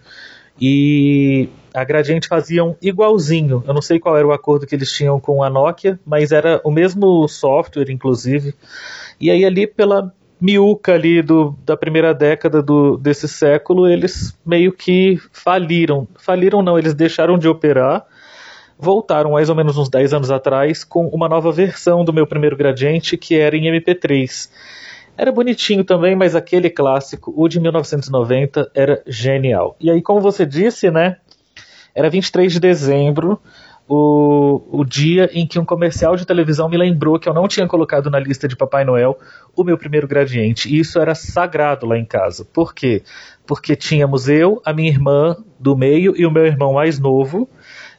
E 0.60 1.48
a 1.72 1.84
Gradiente 1.84 2.28
faziam 2.28 2.76
igualzinho. 2.82 3.62
Eu 3.66 3.72
não 3.72 3.80
sei 3.82 3.98
qual 3.98 4.16
era 4.16 4.26
o 4.26 4.32
acordo 4.32 4.66
que 4.66 4.74
eles 4.74 4.92
tinham 4.92 5.20
com 5.20 5.42
a 5.42 5.48
Nokia, 5.48 5.98
mas 6.04 6.32
era 6.32 6.60
o 6.64 6.70
mesmo 6.70 7.26
software, 7.28 7.90
inclusive. 7.90 8.54
E 9.20 9.30
aí 9.30 9.44
ali 9.44 9.66
pela 9.66 10.12
miúca 10.40 10.94
ali 10.94 11.20
do, 11.20 11.54
da 11.64 11.76
primeira 11.76 12.14
década 12.14 12.62
do, 12.62 12.96
desse 12.96 13.28
século, 13.28 13.87
eles 13.87 14.37
meio 14.44 14.72
que 14.72 15.18
faliram. 15.33 16.09
Faliram 16.18 16.62
não, 16.62 16.78
eles 16.78 16.94
deixaram 16.94 17.37
de 17.37 17.46
operar, 17.46 18.06
voltaram 18.78 19.33
mais 19.33 19.50
ou 19.50 19.54
menos 19.54 19.76
uns 19.76 19.90
10 19.90 20.14
anos 20.14 20.30
atrás 20.30 20.83
com 20.83 21.06
uma 21.09 21.28
nova 21.28 21.52
versão 21.52 22.04
do 22.04 22.12
meu 22.12 22.26
primeiro 22.26 22.56
gradiente, 22.56 23.18
que 23.18 23.37
era 23.37 23.54
em 23.56 23.64
MP3. 23.64 24.48
Era 25.18 25.30
bonitinho 25.30 25.85
também, 25.85 26.16
mas 26.16 26.35
aquele 26.35 26.70
clássico, 26.70 27.35
o 27.37 27.46
de 27.46 27.61
1990, 27.61 28.70
era 28.74 29.02
genial. 29.06 29.76
E 29.78 29.90
aí, 29.90 30.00
como 30.00 30.18
você 30.18 30.46
disse, 30.46 30.90
né? 30.90 31.18
Era 31.94 32.09
23 32.09 32.50
de 32.50 32.61
dezembro, 32.61 33.38
o, 33.92 34.62
o 34.70 34.85
dia 34.85 35.29
em 35.33 35.44
que 35.44 35.59
um 35.59 35.64
comercial 35.64 36.14
de 36.14 36.24
televisão 36.24 36.68
me 36.68 36.76
lembrou 36.76 37.18
que 37.18 37.29
eu 37.29 37.35
não 37.35 37.48
tinha 37.48 37.66
colocado 37.66 38.09
na 38.09 38.20
lista 38.20 38.46
de 38.46 38.55
Papai 38.55 38.85
Noel 38.85 39.18
o 39.57 39.64
meu 39.64 39.76
primeiro 39.76 40.07
gradiente. 40.07 40.72
E 40.72 40.79
isso 40.79 41.00
era 41.00 41.12
sagrado 41.12 41.87
lá 41.87 41.98
em 41.98 42.05
casa. 42.05 42.44
Por 42.44 42.72
quê? 42.72 43.03
Porque 43.44 43.74
tínhamos 43.74 44.29
eu, 44.29 44.62
a 44.64 44.72
minha 44.72 44.88
irmã 44.88 45.37
do 45.59 45.76
meio 45.76 46.14
e 46.16 46.24
o 46.24 46.31
meu 46.31 46.46
irmão 46.46 46.74
mais 46.74 47.00
novo. 47.00 47.50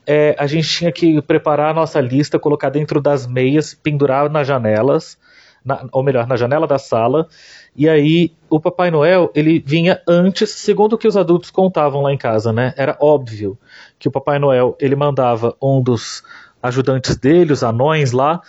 É, 0.08 0.34
a 0.40 0.48
gente 0.48 0.70
tinha 0.70 0.94
que 0.94 1.22
preparar 1.24 1.72
a 1.72 1.74
nossa 1.74 2.00
lista, 2.00 2.40
colocar 2.40 2.70
dentro 2.70 3.02
das 3.02 3.28
meias, 3.28 3.74
pendurar 3.74 4.30
nas 4.30 4.48
janelas, 4.48 5.18
na, 5.64 5.86
ou 5.92 6.02
melhor, 6.02 6.26
na 6.26 6.38
janela 6.38 6.66
da 6.66 6.80
sala. 6.80 7.28
E 7.76 7.90
aí 7.90 8.32
o 8.50 8.62
Papai 8.62 8.92
Noel 8.92 9.30
ele 9.36 9.62
vinha 9.66 10.02
antes, 10.08 10.52
segundo 10.52 10.94
o 10.94 10.98
que 10.98 11.08
os 11.08 11.18
adultos 11.18 11.52
contavam 11.52 12.02
lá 12.02 12.14
em 12.14 12.18
casa, 12.18 12.54
né? 12.54 12.74
Era 12.78 12.98
óbvio 12.98 13.58
que 14.02 14.08
o 14.08 14.12
Papai 14.12 14.40
Noel 14.40 14.76
ele 14.80 14.96
mandava 14.96 15.56
um 15.62 15.80
dos 15.80 16.24
ajudantes 16.62 17.16
dele, 17.16 17.54
os 17.54 17.64
anões 17.64 18.12
lá, 18.12 18.42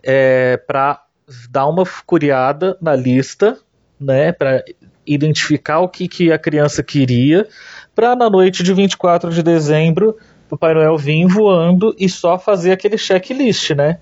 é, 0.00 0.56
para 0.56 1.02
dar 1.50 1.66
uma 1.66 1.82
curiada 2.06 2.78
na 2.80 2.94
lista, 2.94 3.58
né, 4.00 4.30
para 4.30 4.64
identificar 5.04 5.80
o 5.80 5.88
que, 5.88 6.06
que 6.06 6.30
a 6.30 6.38
criança 6.38 6.80
queria, 6.80 7.46
para 7.92 8.14
na 8.14 8.30
noite 8.30 8.62
de 8.62 8.72
24 8.72 9.32
de 9.32 9.42
dezembro 9.42 10.16
o 10.46 10.50
Papai 10.50 10.74
Noel 10.74 10.96
vir 10.96 11.26
voando 11.26 11.92
e 11.98 12.08
só 12.08 12.38
fazer 12.38 12.70
aquele 12.70 12.96
checklist, 12.96 13.70
né? 13.70 13.98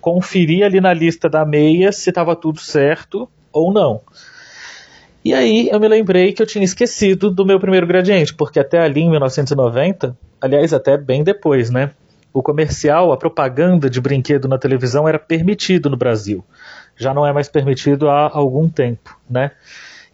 Conferir 0.00 0.64
ali 0.64 0.80
na 0.80 0.92
lista 0.92 1.28
da 1.28 1.44
meia 1.44 1.92
se 1.92 2.08
estava 2.10 2.34
tudo 2.34 2.60
certo 2.60 3.28
ou 3.52 3.72
não. 3.72 4.00
E 5.24 5.34
aí 5.34 5.68
eu 5.70 5.80
me 5.80 5.88
lembrei 5.88 6.32
que 6.32 6.40
eu 6.40 6.46
tinha 6.46 6.64
esquecido 6.64 7.30
do 7.30 7.44
meu 7.44 7.58
primeiro 7.58 7.86
gradiente, 7.86 8.32
porque 8.34 8.60
até 8.60 8.78
ali 8.78 9.00
em 9.00 9.10
1990 9.10 10.16
aliás, 10.40 10.72
até 10.72 10.96
bem 10.96 11.22
depois, 11.22 11.70
né? 11.70 11.90
O 12.32 12.42
comercial, 12.42 13.12
a 13.12 13.16
propaganda 13.16 13.88
de 13.88 14.00
brinquedo 14.00 14.46
na 14.46 14.58
televisão 14.58 15.08
era 15.08 15.18
permitido 15.18 15.88
no 15.88 15.96
Brasil. 15.96 16.44
Já 16.96 17.14
não 17.14 17.26
é 17.26 17.32
mais 17.32 17.48
permitido 17.48 18.08
há 18.08 18.30
algum 18.32 18.68
tempo, 18.68 19.18
né? 19.28 19.52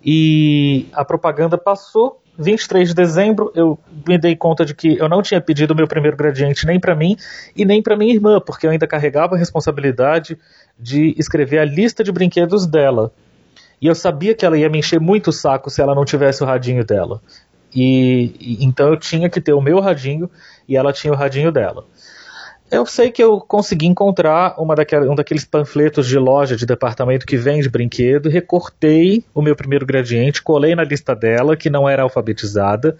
E 0.04 0.86
a 0.92 1.04
propaganda 1.04 1.56
passou. 1.56 2.20
23 2.36 2.88
de 2.88 2.94
dezembro, 2.96 3.52
eu 3.54 3.78
me 4.06 4.18
dei 4.18 4.34
conta 4.34 4.64
de 4.64 4.74
que 4.74 4.98
eu 4.98 5.08
não 5.08 5.22
tinha 5.22 5.40
pedido 5.40 5.74
meu 5.74 5.86
primeiro 5.86 6.16
gradiente 6.16 6.66
nem 6.66 6.80
para 6.80 6.92
mim 6.94 7.16
e 7.54 7.64
nem 7.64 7.80
para 7.80 7.96
minha 7.96 8.12
irmã, 8.12 8.40
porque 8.40 8.66
eu 8.66 8.70
ainda 8.72 8.88
carregava 8.88 9.36
a 9.36 9.38
responsabilidade 9.38 10.36
de 10.76 11.14
escrever 11.16 11.58
a 11.58 11.64
lista 11.64 12.02
de 12.02 12.10
brinquedos 12.10 12.66
dela. 12.66 13.12
E 13.80 13.86
eu 13.86 13.94
sabia 13.94 14.34
que 14.34 14.44
ela 14.44 14.58
ia 14.58 14.68
me 14.68 14.78
encher 14.78 14.98
muito 14.98 15.28
o 15.28 15.32
saco 15.32 15.70
se 15.70 15.80
ela 15.80 15.94
não 15.94 16.04
tivesse 16.04 16.42
o 16.42 16.46
radinho 16.46 16.84
dela. 16.84 17.20
E, 17.74 18.34
e, 18.38 18.64
então 18.64 18.88
eu 18.88 18.96
tinha 18.96 19.28
que 19.28 19.40
ter 19.40 19.52
o 19.52 19.60
meu 19.60 19.80
radinho 19.80 20.30
e 20.68 20.76
ela 20.76 20.92
tinha 20.92 21.12
o 21.12 21.16
radinho 21.16 21.50
dela. 21.50 21.84
Eu 22.70 22.86
sei 22.86 23.10
que 23.10 23.22
eu 23.22 23.40
consegui 23.40 23.86
encontrar 23.86 24.54
uma 24.58 24.74
daquela, 24.74 25.10
um 25.10 25.14
daqueles 25.14 25.44
panfletos 25.44 26.06
de 26.06 26.18
loja 26.18 26.56
de 26.56 26.64
departamento 26.64 27.26
que 27.26 27.36
vende 27.36 27.68
brinquedo, 27.68 28.28
recortei 28.28 29.24
o 29.34 29.42
meu 29.42 29.54
primeiro 29.54 29.84
gradiente, 29.84 30.42
colei 30.42 30.74
na 30.74 30.82
lista 30.82 31.14
dela, 31.14 31.56
que 31.56 31.68
não 31.68 31.88
era 31.88 32.02
alfabetizada, 32.02 32.96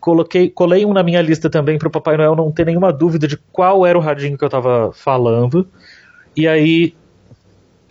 coloquei, 0.00 0.48
colei 0.48 0.86
um 0.86 0.92
na 0.92 1.02
minha 1.02 1.20
lista 1.20 1.50
também 1.50 1.78
para 1.78 1.88
o 1.88 1.90
Papai 1.90 2.16
Noel 2.16 2.36
não 2.36 2.52
ter 2.52 2.66
nenhuma 2.66 2.92
dúvida 2.92 3.26
de 3.26 3.36
qual 3.36 3.84
era 3.84 3.98
o 3.98 4.00
radinho 4.00 4.38
que 4.38 4.44
eu 4.44 4.48
estava 4.48 4.92
falando, 4.92 5.68
e 6.36 6.46
aí 6.46 6.94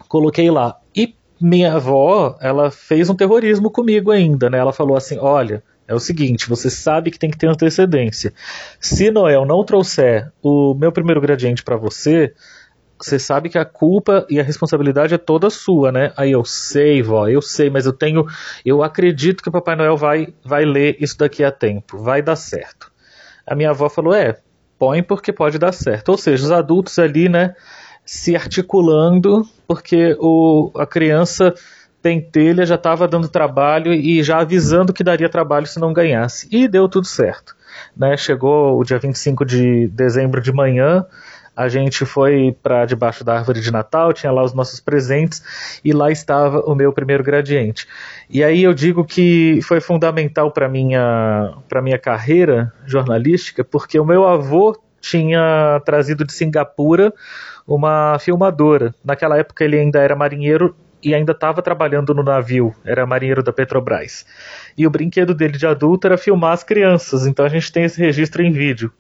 coloquei 0.08 0.50
lá. 0.50 0.78
E 0.96 1.16
minha 1.40 1.74
avó, 1.74 2.38
ela 2.40 2.72
fez 2.72 3.10
um 3.10 3.16
terrorismo 3.16 3.70
comigo 3.70 4.10
ainda, 4.10 4.50
né? 4.50 4.58
Ela 4.58 4.72
falou 4.72 4.96
assim: 4.96 5.18
olha 5.20 5.62
é 5.88 5.94
o 5.94 6.00
seguinte, 6.00 6.48
você 6.48 6.70
sabe 6.70 7.12
que 7.12 7.20
tem 7.20 7.30
que 7.30 7.38
ter 7.38 7.48
antecedência. 7.48 8.34
Se 8.80 9.12
Noel 9.12 9.46
não 9.46 9.64
trouxer 9.64 10.32
o 10.42 10.74
meu 10.74 10.92
primeiro 10.92 11.20
gradiente 11.20 11.64
para 11.64 11.76
você, 11.76 12.34
você 13.00 13.20
sabe 13.20 13.50
que 13.50 13.58
a 13.58 13.66
culpa 13.66 14.26
e 14.30 14.40
a 14.40 14.44
responsabilidade 14.44 15.14
é 15.14 15.18
toda 15.18 15.50
sua, 15.50 15.92
né? 15.92 16.14
Aí 16.16 16.32
eu 16.32 16.46
sei, 16.46 17.02
vó, 17.02 17.28
eu 17.28 17.42
sei, 17.42 17.70
mas 17.70 17.86
eu 17.86 17.92
tenho, 17.92 18.26
eu 18.66 18.82
acredito 18.82 19.44
que 19.44 19.50
o 19.50 19.52
Papai 19.52 19.76
Noel 19.76 19.98
vai, 19.98 20.34
vai 20.44 20.64
ler 20.64 20.96
isso 21.00 21.18
daqui 21.18 21.44
a 21.44 21.52
tempo, 21.52 21.98
vai 21.98 22.22
dar 22.22 22.38
certo. 22.38 22.92
A 23.46 23.56
minha 23.56 23.72
avó 23.72 23.90
falou, 23.90 24.14
é, 24.14 24.38
põe 24.80 25.04
porque 25.04 25.34
pode 25.34 25.60
dar 25.60 25.74
certo. 25.74 26.10
Ou 26.10 26.18
seja, 26.18 26.46
os 26.46 26.52
adultos 26.52 26.98
ali, 26.98 27.28
né, 27.28 27.56
se 28.06 28.36
articulando, 28.36 29.48
porque 29.68 30.16
o, 30.20 30.72
a 30.76 30.86
criança 30.86 31.54
Pentelha 32.04 32.66
já 32.66 32.76
estava 32.76 33.08
dando 33.08 33.30
trabalho 33.30 33.94
e 33.94 34.22
já 34.22 34.40
avisando 34.40 34.92
que 34.92 35.06
daria 35.06 35.30
trabalho 35.30 35.66
se 35.66 35.80
não 35.80 35.94
ganhasse. 35.94 36.50
E 36.52 36.68
deu 36.68 36.90
tudo 36.90 37.08
certo. 37.08 37.56
Né? 37.96 38.18
Chegou 38.18 38.78
o 38.78 38.84
dia 38.84 39.00
25 39.00 39.46
de 39.46 39.88
dezembro 39.88 40.42
de 40.42 40.52
manhã, 40.52 41.06
a 41.56 41.70
gente 41.70 42.04
foi 42.04 42.56
para 42.64 42.86
debaixo 42.86 43.24
da 43.24 43.36
árvore 43.36 43.62
de 43.62 43.72
Natal, 43.72 44.12
tinha 44.12 44.32
lá 44.32 44.44
os 44.44 44.54
nossos 44.54 44.80
presentes 44.80 45.80
e 45.86 45.94
lá 45.94 46.12
estava 46.12 46.60
o 46.62 46.76
meu 46.76 46.92
primeiro 46.92 47.24
gradiente. 47.24 47.88
E 48.30 48.44
aí 48.44 48.64
eu 48.64 48.74
digo 48.74 49.06
que 49.06 49.60
foi 49.62 49.80
fundamental 49.80 50.52
para 50.52 50.68
minha 50.68 51.54
para 51.70 51.82
minha 51.82 51.98
carreira 51.98 52.74
jornalística, 52.86 53.64
porque 53.64 54.00
o 54.00 54.06
meu 54.06 54.28
avô 54.28 54.76
tinha 55.00 55.82
trazido 55.86 56.26
de 56.26 56.34
Singapura 56.34 57.14
uma 57.68 58.18
filmadora. 58.20 58.94
Naquela 59.04 59.38
época 59.38 59.64
ele 59.64 59.78
ainda 59.78 60.00
era 60.00 60.16
marinheiro 60.16 60.76
e 61.04 61.14
ainda 61.14 61.32
estava 61.34 61.62
trabalhando 61.62 62.14
no 62.14 62.24
navio, 62.24 62.74
era 62.86 63.06
marinheiro 63.06 63.44
da 63.44 63.52
Petrobras. 63.52 64.26
E 64.78 64.88
o 64.88 64.90
brinquedo 64.90 65.34
dele 65.34 65.58
de 65.58 65.68
adulto 65.68 66.08
era 66.08 66.18
filmar 66.18 66.54
as 66.54 66.64
crianças, 66.64 67.28
então 67.28 67.46
a 67.46 67.50
gente 67.50 67.72
tem 67.72 67.84
esse 67.84 68.00
registro 68.00 68.42
em 68.42 68.52
vídeo. 68.52 68.92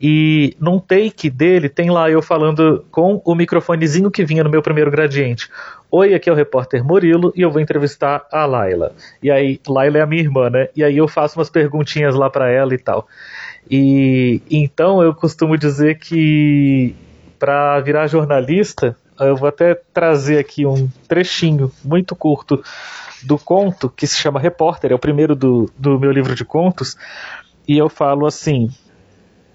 E 0.00 0.56
num 0.60 0.78
take 0.78 1.30
dele 1.30 1.68
tem 1.68 1.90
lá 1.90 2.10
eu 2.10 2.20
falando 2.20 2.84
com 2.90 3.22
o 3.24 3.34
microfonezinho 3.34 4.10
que 4.10 4.24
vinha 4.24 4.42
no 4.42 4.50
meu 4.50 4.60
primeiro 4.60 4.90
gradiente. 4.90 5.48
Oi, 5.90 6.14
aqui 6.14 6.28
é 6.28 6.32
o 6.32 6.36
repórter 6.36 6.84
Murilo 6.84 7.32
e 7.36 7.42
eu 7.42 7.50
vou 7.50 7.60
entrevistar 7.60 8.26
a 8.30 8.44
Laila. 8.44 8.92
E 9.22 9.30
aí, 9.30 9.60
Laila 9.66 9.98
é 9.98 10.00
a 10.00 10.06
minha 10.06 10.22
irmã, 10.22 10.50
né? 10.50 10.68
E 10.74 10.82
aí 10.82 10.96
eu 10.96 11.06
faço 11.06 11.38
umas 11.38 11.48
perguntinhas 11.48 12.14
lá 12.16 12.28
para 12.28 12.50
ela 12.50 12.74
e 12.74 12.78
tal. 12.78 13.06
E 13.70 14.42
então 14.50 15.02
eu 15.02 15.14
costumo 15.14 15.56
dizer 15.56 15.98
que 15.98 16.94
para 17.38 17.80
virar 17.80 18.06
jornalista, 18.06 18.96
eu 19.20 19.36
vou 19.36 19.48
até 19.48 19.74
trazer 19.92 20.38
aqui 20.38 20.66
um 20.66 20.88
trechinho 21.08 21.70
muito 21.84 22.16
curto 22.16 22.62
do 23.22 23.38
conto 23.38 23.88
que 23.88 24.06
se 24.06 24.16
chama 24.16 24.40
Repórter, 24.40 24.92
é 24.92 24.94
o 24.94 24.98
primeiro 24.98 25.34
do, 25.34 25.70
do 25.78 25.98
meu 25.98 26.12
livro 26.12 26.34
de 26.34 26.44
contos, 26.44 26.96
e 27.66 27.78
eu 27.78 27.88
falo 27.88 28.26
assim: 28.26 28.70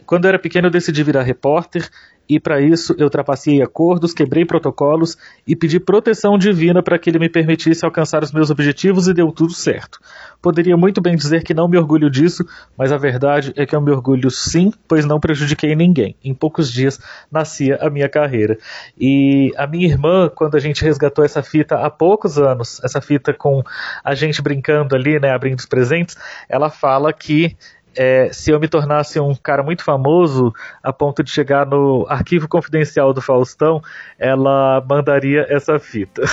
quando 0.06 0.26
eu 0.26 0.30
era 0.30 0.40
pequeno 0.40 0.68
eu 0.68 0.72
decidi 0.72 1.04
virar 1.04 1.24
repórter 1.24 1.90
e 2.30 2.40
para 2.40 2.62
isso 2.62 2.96
eu 3.00 3.10
trapacei 3.10 3.62
acordos, 3.62 4.14
quebrei 4.14 4.46
protocolos 4.46 5.18
e 5.48 5.56
pedi 5.56 5.80
proteção 5.80 6.38
divina 6.38 6.84
para 6.84 7.00
que 7.00 7.10
ele 7.10 7.18
me 7.18 7.28
permitisse 7.28 7.84
alcançar 7.84 8.22
os 8.22 8.32
meus 8.32 8.52
objetivos 8.52 9.08
e 9.08 9.14
deu 9.14 9.32
tudo 9.32 9.54
certo. 9.54 10.00
Poderia 10.40 10.78
muito 10.78 11.02
bem 11.02 11.16
dizer 11.16 11.44
que 11.44 11.54
não 11.54 11.68
me 11.68 11.78
orgulho 11.78 12.10
disso, 12.10 12.46
mas 12.78 12.92
a 12.92 12.98
verdade 12.98 13.52
é 13.56 13.66
que 13.66 13.76
eu 13.76 13.82
me 13.82 13.92
orgulho 13.92 14.30
sim, 14.30 14.72
pois 14.88 15.06
não 15.06 15.20
prejudiquei 15.20 15.76
ninguém. 15.76 16.16
Em 16.24 16.34
poucos 16.34 16.72
dias 16.72 17.00
nascia 17.32 17.78
a 17.82 17.90
minha 17.90 18.08
carreira. 18.08 18.58
E 18.98 19.52
a 19.58 19.66
minha 19.66 19.88
irmã, 19.88 20.30
quando 20.34 20.56
a 20.56 20.60
gente 20.60 20.84
resgatou 20.84 21.26
essa 21.26 21.42
fita 21.42 21.80
há 21.80 21.90
poucos 21.90 22.38
anos, 22.38 22.80
essa 22.84 23.02
fita 23.02 23.34
com 23.34 23.64
a 24.04 24.14
gente 24.14 24.42
brincando 24.42 24.96
ali, 24.96 25.20
né, 25.20 25.32
abrindo 25.32 25.58
os 25.58 25.66
presentes, 25.66 26.16
ela 26.48 26.70
fala 26.70 27.12
que 27.12 27.58
é, 27.96 28.30
se 28.32 28.52
eu 28.52 28.60
me 28.60 28.68
tornasse 28.68 29.20
um 29.20 29.36
cara 29.36 29.64
muito 29.64 29.84
famoso 29.84 30.54
a 30.82 30.94
ponto 30.94 31.24
de 31.24 31.32
chegar 31.32 31.66
no 31.66 32.06
arquivo 32.08 32.48
confidencial 32.48 33.14
do 33.14 33.22
Faustão, 33.22 33.82
ela 34.18 34.84
mandaria 34.88 35.46
essa 35.50 35.80
fita. 35.80 36.24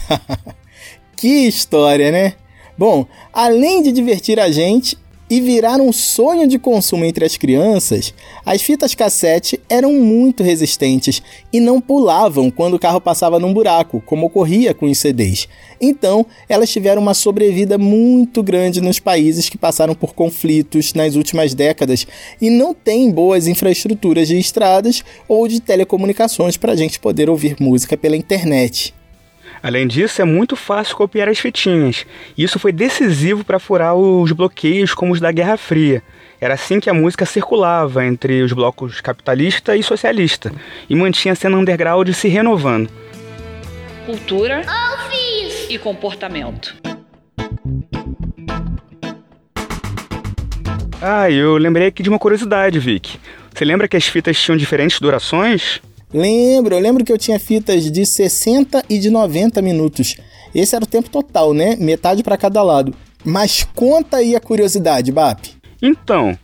que 1.16 1.46
história, 1.46 2.10
né? 2.10 2.34
Bom, 2.78 3.06
além 3.32 3.82
de 3.82 3.90
divertir 3.90 4.38
a 4.38 4.50
gente, 4.50 4.98
e 5.28 5.40
virar 5.40 5.80
um 5.80 5.92
sonho 5.92 6.46
de 6.46 6.58
consumo 6.58 7.04
entre 7.04 7.24
as 7.24 7.36
crianças, 7.36 8.14
as 8.44 8.62
fitas 8.62 8.94
cassete 8.94 9.60
eram 9.68 9.92
muito 9.92 10.42
resistentes 10.42 11.22
e 11.52 11.60
não 11.60 11.80
pulavam 11.80 12.50
quando 12.50 12.74
o 12.74 12.78
carro 12.78 13.00
passava 13.00 13.38
num 13.38 13.52
buraco, 13.52 14.02
como 14.06 14.26
ocorria 14.26 14.72
com 14.72 14.86
os 14.86 14.98
CDs. 14.98 15.48
Então, 15.80 16.24
elas 16.48 16.70
tiveram 16.70 17.02
uma 17.02 17.14
sobrevida 17.14 17.76
muito 17.76 18.42
grande 18.42 18.80
nos 18.80 18.98
países 18.98 19.48
que 19.48 19.58
passaram 19.58 19.94
por 19.94 20.14
conflitos 20.14 20.94
nas 20.94 21.16
últimas 21.16 21.54
décadas 21.54 22.06
e 22.40 22.48
não 22.48 22.72
têm 22.72 23.10
boas 23.10 23.46
infraestruturas 23.46 24.28
de 24.28 24.38
estradas 24.38 25.02
ou 25.28 25.46
de 25.48 25.60
telecomunicações 25.60 26.56
para 26.56 26.72
a 26.72 26.76
gente 26.76 26.98
poder 26.98 27.28
ouvir 27.28 27.56
música 27.60 27.96
pela 27.96 28.16
internet. 28.16 28.95
Além 29.66 29.84
disso, 29.88 30.22
é 30.22 30.24
muito 30.24 30.54
fácil 30.54 30.96
copiar 30.96 31.28
as 31.28 31.40
fitinhas. 31.40 32.06
Isso 32.38 32.56
foi 32.56 32.70
decisivo 32.70 33.42
para 33.42 33.58
furar 33.58 33.96
os 33.96 34.30
bloqueios 34.30 34.94
como 34.94 35.12
os 35.12 35.18
da 35.18 35.32
Guerra 35.32 35.56
Fria. 35.56 36.04
Era 36.40 36.54
assim 36.54 36.78
que 36.78 36.88
a 36.88 36.94
música 36.94 37.26
circulava 37.26 38.06
entre 38.06 38.42
os 38.42 38.52
blocos 38.52 39.00
capitalista 39.00 39.74
e 39.76 39.82
socialista 39.82 40.52
e 40.88 40.94
mantinha 40.94 41.32
a 41.32 41.34
cena 41.34 41.56
underground 41.56 42.08
se 42.10 42.28
renovando. 42.28 42.88
Cultura 44.06 44.62
e 45.68 45.76
comportamento. 45.78 46.76
Ah, 51.02 51.28
eu 51.28 51.56
lembrei 51.56 51.88
aqui 51.88 52.04
de 52.04 52.08
uma 52.08 52.20
curiosidade, 52.20 52.78
Vic. 52.78 53.18
Você 53.52 53.64
lembra 53.64 53.88
que 53.88 53.96
as 53.96 54.06
fitas 54.06 54.40
tinham 54.40 54.56
diferentes 54.56 55.00
durações? 55.00 55.82
Lembro, 56.16 56.74
eu 56.74 56.80
lembro 56.80 57.04
que 57.04 57.12
eu 57.12 57.18
tinha 57.18 57.38
fitas 57.38 57.90
de 57.90 58.06
60 58.06 58.82
e 58.88 58.98
de 58.98 59.10
90 59.10 59.60
minutos. 59.60 60.16
Esse 60.54 60.74
era 60.74 60.82
o 60.82 60.88
tempo 60.88 61.10
total, 61.10 61.52
né? 61.52 61.76
Metade 61.76 62.22
para 62.22 62.38
cada 62.38 62.62
lado. 62.62 62.94
Mas 63.22 63.68
conta 63.74 64.16
aí 64.16 64.34
a 64.34 64.40
curiosidade, 64.40 65.12
Bap. 65.12 65.46
Então, 65.82 66.34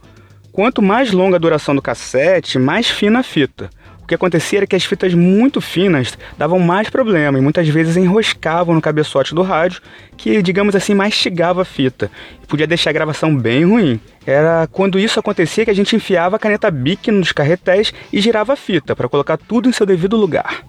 quanto 0.53 0.83
mais 0.83 1.11
longa 1.11 1.37
a 1.37 1.39
duração 1.39 1.75
do 1.75 1.81
cassete, 1.81 2.59
mais 2.59 2.91
fina 2.91 3.21
a 3.21 3.23
fita. 3.23 3.71
O 4.03 4.07
que 4.07 4.15
acontecia 4.15 4.59
era 4.59 4.67
que 4.67 4.75
as 4.75 4.85
fitas 4.85 5.15
muito 5.15 5.61
finas 5.61 6.19
davam 6.37 6.59
mais 6.59 6.91
problema 6.91 7.39
e 7.39 7.41
muitas 7.41 7.69
vezes 7.69 7.97
enroscavam 7.97 8.75
no 8.75 8.81
cabeçote 8.81 9.35
do 9.35 9.43
rádio, 9.43 9.81
que, 10.17 10.43
digamos 10.43 10.75
assim, 10.75 10.93
mastigava 10.93 11.63
a 11.63 11.65
fita 11.65 12.11
e 12.43 12.47
podia 12.47 12.67
deixar 12.67 12.91
a 12.91 12.93
gravação 12.93 13.35
bem 13.35 13.65
ruim. 13.65 14.01
Era 14.27 14.69
quando 14.71 14.99
isso 14.99 15.21
acontecia 15.21 15.65
que 15.65 15.71
a 15.71 15.75
gente 15.75 15.95
enfiava 15.95 16.37
a 16.37 16.39
caneta 16.39 16.71
Bic 16.71 17.11
nos 17.11 17.33
carretéis 17.33 17.93
e 18.13 18.21
girava 18.21 18.53
a 18.53 18.57
fita 18.57 18.95
para 18.95 19.09
colocar 19.09 19.37
tudo 19.37 19.69
em 19.69 19.73
seu 19.73 19.87
devido 19.87 20.17
lugar. 20.17 20.65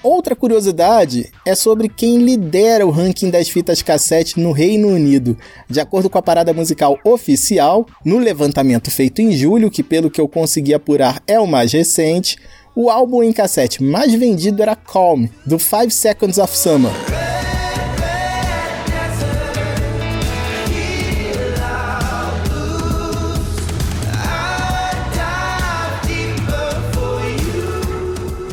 Outra 0.00 0.36
curiosidade 0.36 1.28
é 1.44 1.56
sobre 1.56 1.88
quem 1.88 2.18
lidera 2.18 2.86
o 2.86 2.90
ranking 2.90 3.30
das 3.30 3.48
fitas 3.48 3.82
cassete 3.82 4.38
no 4.38 4.52
Reino 4.52 4.86
Unido. 4.86 5.36
De 5.68 5.80
acordo 5.80 6.08
com 6.08 6.16
a 6.16 6.22
parada 6.22 6.54
musical 6.54 6.96
oficial, 7.02 7.84
no 8.04 8.16
levantamento 8.16 8.92
feito 8.92 9.20
em 9.20 9.32
julho, 9.32 9.70
que 9.70 9.82
pelo 9.82 10.08
que 10.08 10.20
eu 10.20 10.28
consegui 10.28 10.72
apurar 10.72 11.20
é 11.26 11.40
o 11.40 11.48
mais 11.48 11.72
recente, 11.72 12.38
o 12.80 12.88
álbum 12.90 13.24
em 13.24 13.32
cassete 13.32 13.82
mais 13.82 14.14
vendido 14.14 14.62
era 14.62 14.76
Calm, 14.76 15.26
do 15.44 15.58
5 15.58 15.90
Seconds 15.90 16.38
of 16.38 16.56
Summer. 16.56 16.92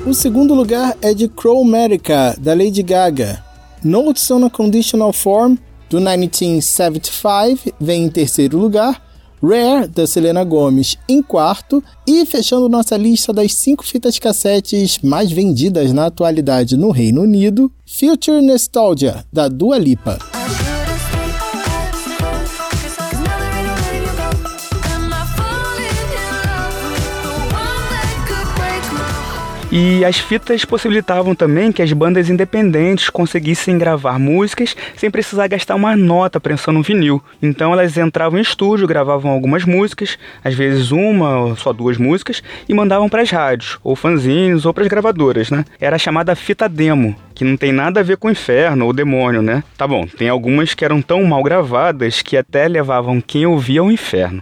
O 0.08 0.14
segundo 0.16 0.56
lugar 0.56 0.98
é 1.04 1.14
de 1.14 1.30
Chromatica, 1.30 2.36
da 2.40 2.56
Lady 2.56 2.82
Gaga. 2.82 3.44
Notes 3.84 4.32
on 4.32 4.44
a 4.44 4.50
Conditional 4.50 5.14
Form, 5.14 5.56
do 5.88 6.02
1975, 6.02 7.76
vem 7.80 8.06
em 8.06 8.10
terceiro 8.10 8.58
lugar. 8.58 9.05
Rare, 9.42 9.88
da 9.88 10.06
Selena 10.08 10.44
Gomes, 10.44 10.98
em 11.08 11.22
quarto. 11.22 11.84
E 12.08 12.26
fechando 12.26 12.70
nossa 12.70 12.98
lista 12.98 13.34
das 13.34 13.54
cinco 13.54 13.86
fitas 13.86 14.20
cassetes 14.20 15.00
mais 15.04 15.32
vendidas 15.32 15.94
na 15.94 16.08
atualidade 16.08 16.78
no 16.78 16.92
Reino 16.92 17.22
Unido, 17.22 17.72
Future 17.86 18.42
Nostalgia, 18.42 19.26
da 19.32 19.48
Dua 19.48 19.78
Lipa. 19.78 20.18
E 29.78 30.06
as 30.06 30.18
fitas 30.18 30.64
possibilitavam 30.64 31.36
também 31.36 31.70
que 31.70 31.82
as 31.82 31.92
bandas 31.92 32.30
independentes 32.30 33.10
conseguissem 33.10 33.78
gravar 33.78 34.18
músicas 34.18 34.74
sem 34.96 35.12
precisar 35.12 35.50
gastar 35.50 35.76
uma 35.76 35.98
nota 35.98 36.40
prensando 36.40 36.80
um 36.80 36.82
vinil. 36.82 37.22
Então 37.42 37.74
elas 37.74 37.98
entravam 37.98 38.40
em 38.40 38.42
estúdio, 38.42 38.88
gravavam 38.88 39.30
algumas 39.30 39.66
músicas, 39.66 40.18
às 40.42 40.54
vezes 40.54 40.94
uma 40.94 41.42
ou 41.42 41.58
só 41.58 41.74
duas 41.74 41.98
músicas, 41.98 42.42
e 42.70 42.74
mandavam 42.74 43.10
para 43.10 43.22
as 43.22 43.30
rádios, 43.30 43.78
ou 43.84 43.98
fanzines, 43.98 44.66
ou 44.66 44.74
para 44.74 44.84
as 44.84 44.90
gravadoras, 44.90 45.52
né? 45.52 45.66
Era 45.78 45.98
chamada 45.98 46.38
fita 46.38 46.70
demo, 46.70 47.14
que 47.34 47.44
não 47.44 47.58
tem 47.58 47.74
nada 47.74 48.00
a 48.00 48.04
ver 48.04 48.16
com 48.16 48.30
o 48.30 48.32
inferno 48.32 48.86
ou 48.86 48.94
demônio, 48.94 49.42
né? 49.42 49.62
Tá 49.78 49.86
bom, 49.86 50.08
tem 50.08 50.30
algumas 50.30 50.74
que 50.74 50.86
eram 50.86 51.02
tão 51.02 51.22
mal 51.26 51.44
gravadas 51.44 52.22
que 52.22 52.38
até 52.38 52.66
levavam 52.70 53.20
quem 53.20 53.46
ouvia 53.46 53.82
ao 53.82 53.92
inferno. 53.92 54.42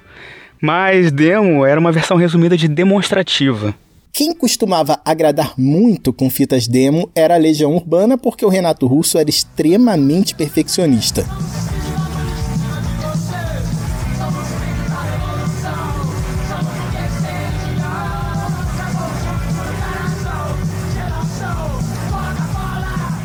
Mas 0.62 1.12
demo 1.12 1.66
era 1.66 1.80
uma 1.80 1.92
versão 1.92 2.18
resumida 2.18 2.56
de 2.56 2.68
demonstrativa. 2.68 3.74
Quem 4.16 4.32
costumava 4.32 5.02
agradar 5.04 5.56
muito 5.58 6.14
com 6.14 6.30
fitas 6.30 6.68
demo 6.68 7.10
era 7.16 7.34
a 7.34 7.38
Legião 7.40 7.76
Urbana, 7.76 8.16
porque 8.16 8.46
o 8.46 8.50
Renato 8.50 8.86
Russo 8.86 9.18
era 9.18 9.28
extremamente 9.28 10.36
perfeccionista. 10.36 11.26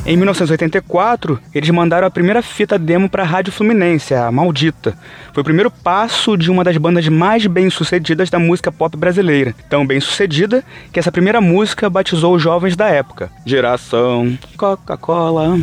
Em 0.08 0.16
1984, 0.16 1.38
eles 1.54 1.68
mandaram 1.68 2.06
a 2.06 2.10
primeira 2.10 2.40
fita 2.40 2.78
demo 2.78 3.10
para 3.10 3.24
a 3.24 3.26
Rádio 3.26 3.52
Fluminense, 3.52 4.14
a 4.14 4.32
Maldita. 4.32 4.96
Foi 5.34 5.42
o 5.42 5.44
primeiro 5.44 5.70
passo 5.70 6.34
de 6.34 6.50
uma 6.50 6.64
das 6.64 6.78
bandas 6.78 7.06
mais 7.08 7.46
bem-sucedidas 7.46 8.30
da 8.30 8.38
música 8.38 8.72
pop 8.72 8.96
brasileira. 8.96 9.54
Tão 9.68 9.86
bem-sucedida 9.86 10.64
que 10.90 10.98
essa 10.98 11.12
primeira 11.12 11.42
música 11.42 11.90
batizou 11.90 12.34
os 12.34 12.42
jovens 12.42 12.74
da 12.74 12.88
época. 12.88 13.30
Geração 13.44 14.38
Coca-Cola. 14.56 15.58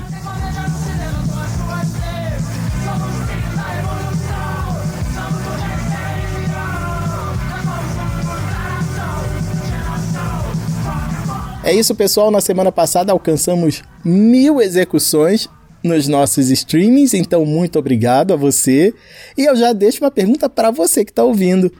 É 11.65 11.73
isso, 11.73 11.95
pessoal. 11.95 12.29
Na 12.29 12.39
semana 12.39 12.71
passada 12.71 13.11
alcançamos 13.11 13.81
mil 14.03 14.61
execuções 14.61 15.49
nos 15.83 16.07
nossos 16.07 16.51
streamings, 16.51 17.15
então 17.15 17.43
muito 17.43 17.79
obrigado 17.79 18.33
a 18.33 18.37
você. 18.37 18.93
E 19.35 19.45
eu 19.45 19.55
já 19.55 19.73
deixo 19.73 20.03
uma 20.03 20.11
pergunta 20.11 20.47
para 20.47 20.69
você 20.69 21.03
que 21.03 21.09
está 21.09 21.23
ouvindo. 21.23 21.73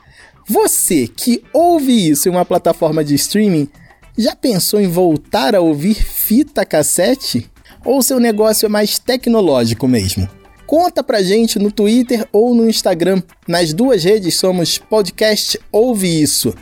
Você 0.47 1.07
que 1.07 1.43
ouve 1.53 2.09
isso 2.09 2.27
em 2.27 2.31
uma 2.31 2.43
plataforma 2.43 3.03
de 3.03 3.13
streaming, 3.13 3.69
já 4.17 4.35
pensou 4.35 4.81
em 4.81 4.87
voltar 4.87 5.55
a 5.55 5.61
ouvir 5.61 5.93
fita 5.93 6.65
cassete? 6.65 7.47
Ou 7.85 8.01
seu 8.01 8.19
negócio 8.19 8.65
é 8.65 8.69
mais 8.69 8.97
tecnológico 8.97 9.87
mesmo? 9.87 10.27
Conta 10.65 11.03
pra 11.03 11.21
gente 11.21 11.59
no 11.59 11.71
Twitter 11.71 12.27
ou 12.31 12.55
no 12.55 12.67
Instagram. 12.67 13.21
Nas 13.47 13.71
duas 13.71 14.03
redes 14.03 14.35
somos 14.35 14.79
podcast 14.79 15.59
Ouve 15.71 16.23
Isso. 16.23 16.55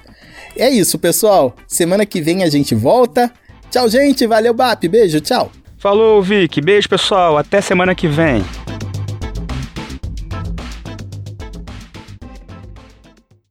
É 0.56 0.70
isso, 0.70 1.00
pessoal. 1.00 1.56
Semana 1.68 2.06
que 2.06 2.22
vem 2.22 2.44
a 2.44 2.50
gente 2.50 2.76
volta. 2.76 3.32
Tchau, 3.72 3.89
gente. 3.89 4.28
Valeu, 4.28 4.54
BAP. 4.54 4.88
Beijo, 4.88 5.20
tchau. 5.20 5.52
Falou, 5.78 6.22
Vic. 6.22 6.62
Beijo, 6.62 6.88
pessoal. 6.88 7.38
Até 7.38 7.60
semana 7.60 7.94
que 7.96 8.08
vem. 8.08 8.44